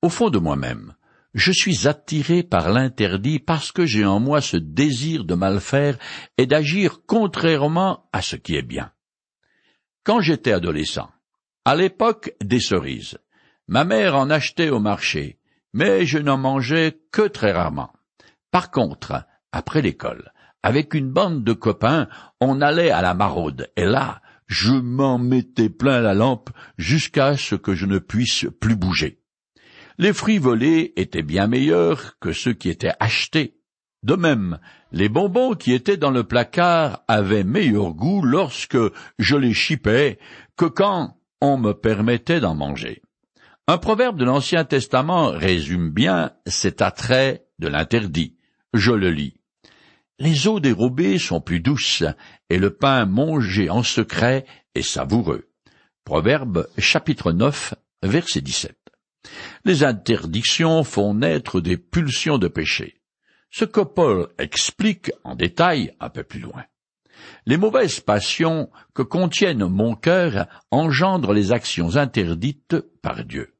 Au 0.00 0.08
fond 0.08 0.30
de 0.30 0.38
moi-même, 0.38 0.94
je 1.34 1.52
suis 1.52 1.88
attiré 1.88 2.42
par 2.42 2.70
l'interdit 2.70 3.38
parce 3.38 3.72
que 3.72 3.86
j'ai 3.86 4.04
en 4.04 4.20
moi 4.20 4.40
ce 4.40 4.56
désir 4.56 5.24
de 5.24 5.34
mal 5.34 5.60
faire 5.60 5.96
et 6.36 6.46
d'agir 6.46 7.00
contrairement 7.06 8.08
à 8.12 8.20
ce 8.20 8.36
qui 8.36 8.56
est 8.56 8.62
bien. 8.62 8.92
Quand 10.04 10.20
j'étais 10.20 10.52
adolescent, 10.52 11.10
à 11.64 11.76
l'époque 11.76 12.34
des 12.42 12.60
cerises, 12.60 13.18
ma 13.68 13.84
mère 13.84 14.16
en 14.16 14.30
achetait 14.30 14.70
au 14.70 14.80
marché, 14.80 15.38
mais 15.72 16.04
je 16.04 16.18
n'en 16.18 16.36
mangeais 16.36 17.00
que 17.12 17.28
très 17.28 17.52
rarement. 17.52 17.92
Par 18.50 18.70
contre, 18.70 19.24
après 19.52 19.80
l'école, 19.80 20.32
avec 20.62 20.94
une 20.94 21.10
bande 21.10 21.44
de 21.44 21.52
copains, 21.52 22.08
on 22.40 22.60
allait 22.60 22.90
à 22.90 23.02
la 23.02 23.14
maraude, 23.14 23.70
et 23.76 23.84
là, 23.84 24.21
je 24.46 24.72
m'en 24.72 25.18
mettais 25.18 25.70
plein 25.70 26.00
la 26.00 26.14
lampe 26.14 26.50
jusqu'à 26.78 27.36
ce 27.36 27.54
que 27.54 27.74
je 27.74 27.86
ne 27.86 27.98
puisse 27.98 28.46
plus 28.60 28.76
bouger. 28.76 29.20
Les 29.98 30.12
fruits 30.12 30.38
volés 30.38 30.92
étaient 30.96 31.22
bien 31.22 31.46
meilleurs 31.46 32.18
que 32.18 32.32
ceux 32.32 32.52
qui 32.52 32.68
étaient 32.68 32.94
achetés. 33.00 33.58
De 34.02 34.14
même, 34.16 34.58
les 34.90 35.08
bonbons 35.08 35.54
qui 35.54 35.72
étaient 35.72 35.96
dans 35.96 36.10
le 36.10 36.24
placard 36.24 37.04
avaient 37.06 37.44
meilleur 37.44 37.94
goût 37.94 38.22
lorsque 38.22 38.78
je 39.18 39.36
les 39.36 39.54
chipais 39.54 40.18
que 40.56 40.64
quand 40.64 41.16
on 41.40 41.56
me 41.56 41.72
permettait 41.72 42.40
d'en 42.40 42.54
manger. 42.54 43.02
Un 43.68 43.78
proverbe 43.78 44.18
de 44.18 44.24
l'Ancien 44.24 44.64
Testament 44.64 45.30
résume 45.30 45.90
bien 45.90 46.32
cet 46.46 46.82
attrait 46.82 47.46
de 47.58 47.68
l'interdit. 47.68 48.36
Je 48.74 48.92
le 48.92 49.10
lis. 49.10 49.41
Les 50.18 50.46
eaux 50.46 50.60
dérobées 50.60 51.18
sont 51.18 51.40
plus 51.40 51.60
douces, 51.60 52.04
et 52.50 52.58
le 52.58 52.74
pain 52.74 53.06
mangé 53.06 53.70
en 53.70 53.82
secret 53.82 54.44
est 54.74 54.82
savoureux. 54.82 55.48
Proverbe 56.04 56.68
chapitre 56.78 57.32
9, 57.32 57.74
verset 58.02 58.40
17. 58.40 58.76
Les 59.64 59.84
interdictions 59.84 60.84
font 60.84 61.14
naître 61.14 61.60
des 61.60 61.76
pulsions 61.76 62.38
de 62.38 62.48
péché. 62.48 63.00
Ce 63.50 63.64
que 63.64 63.80
Paul 63.80 64.28
explique 64.38 65.12
en 65.24 65.34
détail 65.34 65.94
un 66.00 66.08
peu 66.08 66.24
plus 66.24 66.40
loin. 66.40 66.64
Les 67.46 67.56
mauvaises 67.56 68.00
passions 68.00 68.70
que 68.94 69.02
contiennent 69.02 69.66
mon 69.66 69.94
cœur 69.94 70.46
engendrent 70.70 71.32
les 71.32 71.52
actions 71.52 71.96
interdites 71.96 72.76
par 73.02 73.24
Dieu. 73.24 73.54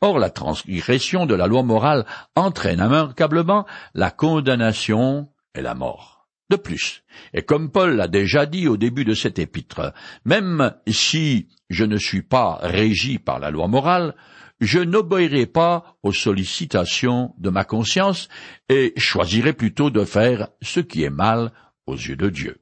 Or 0.00 0.18
la 0.18 0.30
transgression 0.30 1.26
de 1.26 1.34
la 1.34 1.46
loi 1.46 1.62
morale 1.62 2.06
entraîne 2.34 2.80
immanquablement 2.80 3.66
la 3.94 4.10
condamnation 4.10 5.28
et 5.54 5.62
la 5.62 5.74
mort. 5.74 6.28
De 6.50 6.56
plus, 6.56 7.02
et 7.34 7.42
comme 7.42 7.70
Paul 7.70 7.96
l'a 7.96 8.08
déjà 8.08 8.46
dit 8.46 8.68
au 8.68 8.78
début 8.78 9.04
de 9.04 9.12
cet 9.12 9.38
épître, 9.38 9.92
même 10.24 10.74
si 10.86 11.48
je 11.68 11.84
ne 11.84 11.98
suis 11.98 12.22
pas 12.22 12.58
régi 12.62 13.18
par 13.18 13.38
la 13.38 13.50
loi 13.50 13.68
morale, 13.68 14.14
je 14.60 14.78
n'obéirai 14.78 15.44
pas 15.46 15.98
aux 16.02 16.12
sollicitations 16.12 17.34
de 17.38 17.50
ma 17.50 17.64
conscience 17.64 18.28
et 18.70 18.94
choisirai 18.96 19.52
plutôt 19.52 19.90
de 19.90 20.04
faire 20.04 20.48
ce 20.62 20.80
qui 20.80 21.02
est 21.02 21.10
mal 21.10 21.52
aux 21.86 21.96
yeux 21.96 22.16
de 22.16 22.30
Dieu. 22.30 22.60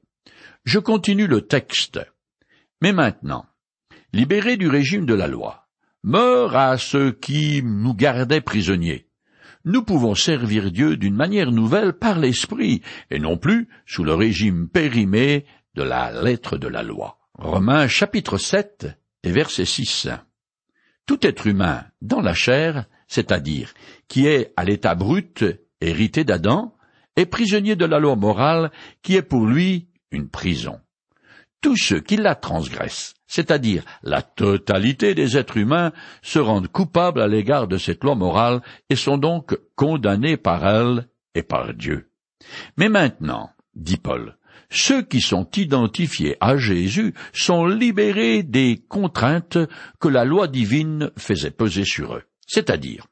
Je 0.65 0.79
continue 0.79 1.27
le 1.27 1.47
texte. 1.47 1.99
Mais 2.81 2.91
maintenant, 2.91 3.45
libéré 4.13 4.57
du 4.57 4.67
régime 4.67 5.05
de 5.05 5.13
la 5.13 5.27
loi, 5.27 5.67
meurt 6.03 6.55
à 6.55 6.77
ceux 6.77 7.11
qui 7.11 7.61
nous 7.63 7.93
gardaient 7.93 8.41
prisonniers. 8.41 9.06
Nous 9.67 9.83
pouvons 9.83 10.15
servir 10.15 10.71
Dieu 10.71 10.95
d'une 10.95 11.13
manière 11.13 11.51
nouvelle 11.51 11.91
par 11.91 12.19
l'Esprit, 12.19 12.81
et 13.11 13.19
non 13.19 13.35
plus 13.35 13.67
sous 13.85 14.05
le 14.05 14.13
régime 14.13 14.69
périmé 14.69 15.45
de 15.75 15.83
la 15.83 16.23
lettre 16.23 16.57
de 16.57 16.69
la 16.69 16.83
loi. 16.83 17.17
Romains 17.33 17.89
chapitre 17.89 18.37
7 18.37 18.87
et 19.23 19.31
verset 19.31 19.65
6 19.65 20.07
tout 21.05 21.25
être 21.27 21.47
humain 21.47 21.83
dans 22.01 22.21
la 22.21 22.33
chair, 22.33 22.85
c'est-à-dire 23.09 23.73
qui 24.07 24.25
est 24.27 24.53
à 24.55 24.63
l'état 24.63 24.95
brut, 24.95 25.43
hérité 25.81 26.23
d'Adam, 26.23 26.73
est 27.17 27.25
prisonnier 27.25 27.75
de 27.75 27.85
la 27.85 27.99
loi 27.99 28.15
morale 28.15 28.71
qui 29.01 29.15
est 29.15 29.21
pour 29.21 29.45
lui 29.45 29.89
une 30.11 30.29
prison. 30.29 30.79
Tous 31.67 31.75
ceux 31.75 31.99
qui 31.99 32.15
la 32.15 32.33
transgressent, 32.33 33.13
c'est-à-dire 33.27 33.83
la 34.01 34.21
totalité 34.21 35.13
des 35.13 35.35
êtres 35.35 35.57
humains, 35.57 35.91
se 36.21 36.39
rendent 36.39 36.69
coupables 36.69 37.21
à 37.21 37.27
l'égard 37.27 37.67
de 37.67 37.77
cette 37.77 38.05
loi 38.05 38.15
morale 38.15 38.61
et 38.89 38.95
sont 38.95 39.17
donc 39.17 39.59
condamnés 39.75 40.37
par 40.37 40.65
elle 40.65 41.09
et 41.35 41.43
par 41.43 41.73
Dieu. 41.73 42.09
Mais 42.77 42.87
maintenant, 42.87 43.49
dit 43.75 43.97
Paul, 43.97 44.37
ceux 44.69 45.01
qui 45.01 45.19
sont 45.19 45.45
identifiés 45.57 46.37
à 46.39 46.55
Jésus 46.55 47.13
sont 47.33 47.65
libérés 47.65 48.43
des 48.43 48.81
contraintes 48.87 49.57
que 49.99 50.07
la 50.07 50.23
loi 50.23 50.47
divine 50.47 51.11
faisait 51.17 51.51
peser 51.51 51.83
sur 51.83 52.15
eux, 52.15 52.23
c'est-à-dire 52.47 53.07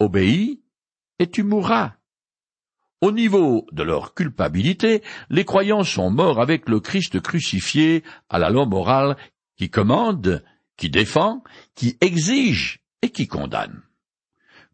obéis 0.00 0.64
et 1.20 1.30
tu 1.30 1.44
mourras. 1.44 1.92
Au 3.00 3.12
niveau 3.12 3.66
de 3.72 3.82
leur 3.82 4.14
culpabilité, 4.14 5.02
les 5.30 5.46
croyants 5.46 5.84
sont 5.84 6.10
morts 6.10 6.40
avec 6.40 6.68
le 6.68 6.80
Christ 6.80 7.20
crucifié 7.20 8.04
à 8.28 8.38
la 8.38 8.50
loi 8.50 8.66
morale 8.66 9.16
qui 9.56 9.70
commande, 9.70 10.44
qui 10.76 10.90
défend, 10.90 11.42
qui 11.74 11.96
exige 12.02 12.80
et 13.00 13.08
qui 13.08 13.26
condamne. 13.26 13.80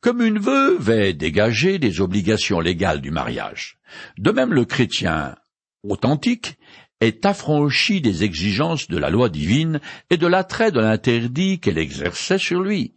Comme 0.00 0.22
une 0.22 0.40
veuve 0.40 0.90
est 0.90 1.12
dégagée 1.12 1.78
des 1.78 2.00
obligations 2.00 2.60
légales 2.60 3.00
du 3.00 3.12
mariage, 3.12 3.78
de 4.18 4.32
même 4.32 4.52
le 4.52 4.64
chrétien 4.64 5.36
authentique 5.84 6.58
est 7.00 7.26
affranchi 7.26 8.00
des 8.00 8.24
exigences 8.24 8.88
de 8.88 8.98
la 8.98 9.10
loi 9.10 9.28
divine 9.28 9.80
et 10.10 10.16
de 10.16 10.26
l'attrait 10.26 10.72
de 10.72 10.80
l'interdit 10.80 11.60
qu'elle 11.60 11.78
exerçait 11.78 12.38
sur 12.38 12.60
lui. 12.60 12.94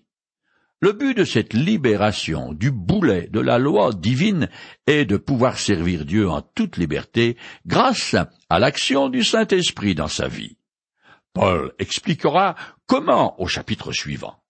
Le 0.81 0.93
but 0.93 1.13
de 1.13 1.25
cette 1.25 1.53
libération 1.53 2.53
du 2.53 2.71
boulet 2.71 3.27
de 3.27 3.41
la 3.41 3.57
loi 3.57 3.91
divine 3.91 4.49
est 4.87 5.03
de 5.03 5.17
pouvoir 5.17 5.59
servir 5.59 6.05
Dieu 6.05 6.29
en 6.29 6.41
toute 6.41 6.77
liberté 6.77 7.35
grâce 7.65 8.15
à 8.49 8.59
l'action 8.59 9.09
du 9.09 9.23
Saint-Esprit 9.23 9.93
dans 9.93 10.07
sa 10.07 10.29
vie. 10.29 10.57
Paul 11.33 11.73
expliquera 11.79 12.55
comment 12.85 13.39
au 13.41 13.47
chapitre 13.47 13.91
suivant. 13.91 14.41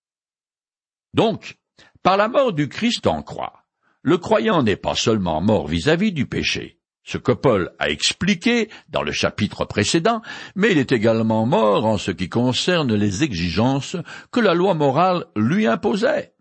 Donc, 1.15 1.57
par 2.03 2.15
la 2.15 2.27
mort 2.27 2.53
du 2.53 2.69
Christ 2.69 3.07
en 3.07 3.23
croix, 3.23 3.65
le 4.03 4.19
croyant 4.19 4.61
n'est 4.61 4.75
pas 4.75 4.95
seulement 4.95 5.41
mort 5.41 5.67
vis-à-vis 5.67 6.11
-vis 6.11 6.13
du 6.13 6.27
péché, 6.27 6.78
ce 7.03 7.17
que 7.17 7.31
Paul 7.31 7.71
a 7.79 7.89
expliqué 7.89 8.69
dans 8.89 9.01
le 9.01 9.11
chapitre 9.11 9.65
précédent, 9.65 10.21
mais 10.55 10.71
il 10.71 10.77
est 10.77 10.91
également 10.91 11.45
mort 11.45 11.85
en 11.85 11.97
ce 11.97 12.11
qui 12.11 12.29
concerne 12.29 12.93
les 12.93 13.23
exigences 13.23 13.95
que 14.31 14.39
la 14.39 14.53
loi 14.53 14.73
morale 14.73 15.25
lui 15.35 15.65
imposait. 15.65 16.33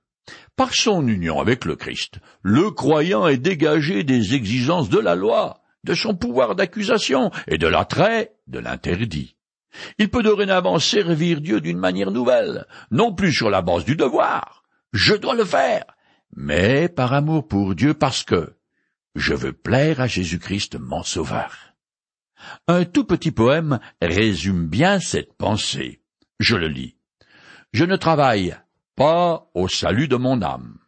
Par 0.56 0.74
son 0.74 1.06
union 1.06 1.40
avec 1.40 1.64
le 1.64 1.76
Christ, 1.76 2.18
le 2.42 2.70
croyant 2.70 3.26
est 3.26 3.38
dégagé 3.38 4.02
des 4.04 4.34
exigences 4.34 4.88
de 4.88 4.98
la 4.98 5.14
loi, 5.14 5.62
de 5.84 5.94
son 5.94 6.14
pouvoir 6.14 6.54
d'accusation 6.54 7.30
et 7.46 7.58
de 7.58 7.66
l'attrait 7.66 8.34
de 8.46 8.58
l'interdit. 8.58 9.36
Il 9.98 10.10
peut 10.10 10.22
dorénavant 10.22 10.78
servir 10.78 11.40
Dieu 11.40 11.60
d'une 11.60 11.78
manière 11.78 12.10
nouvelle, 12.10 12.66
non 12.90 13.14
plus 13.14 13.32
sur 13.32 13.50
la 13.50 13.62
base 13.62 13.84
du 13.84 13.96
devoir, 13.96 14.64
je 14.92 15.14
dois 15.14 15.34
le 15.34 15.44
faire, 15.44 15.84
mais 16.34 16.88
par 16.88 17.12
amour 17.12 17.46
pour 17.46 17.74
Dieu 17.74 17.94
parce 17.94 18.24
que, 18.24 18.54
je 19.18 19.34
veux 19.34 19.52
plaire 19.52 20.00
à 20.00 20.06
Jésus-Christ 20.06 20.78
mon 20.78 21.02
Sauveur. 21.02 21.74
Un 22.68 22.84
tout 22.84 23.04
petit 23.04 23.32
poème 23.32 23.80
résume 24.00 24.66
bien 24.68 25.00
cette 25.00 25.34
pensée. 25.34 26.00
Je 26.38 26.56
le 26.56 26.68
lis. 26.68 26.96
Je 27.72 27.84
ne 27.84 27.96
travaille 27.96 28.56
pas 28.94 29.50
au 29.54 29.68
salut 29.68 30.08
de 30.08 30.16
mon 30.16 30.40
âme. 30.42 30.78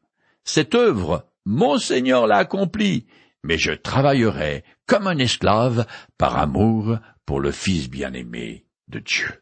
Cette 0.44 0.74
œuvre, 0.74 1.26
mon 1.44 1.78
Seigneur 1.78 2.26
l'a 2.26 2.38
accomplie, 2.38 3.06
mais 3.42 3.58
je 3.58 3.72
travaillerai 3.72 4.64
comme 4.86 5.06
un 5.06 5.18
esclave 5.18 5.86
par 6.16 6.36
amour 6.36 6.98
pour 7.26 7.40
le 7.40 7.50
Fils 7.50 7.90
bien-aimé 7.90 8.64
de 8.88 9.00
Dieu. 9.00 9.39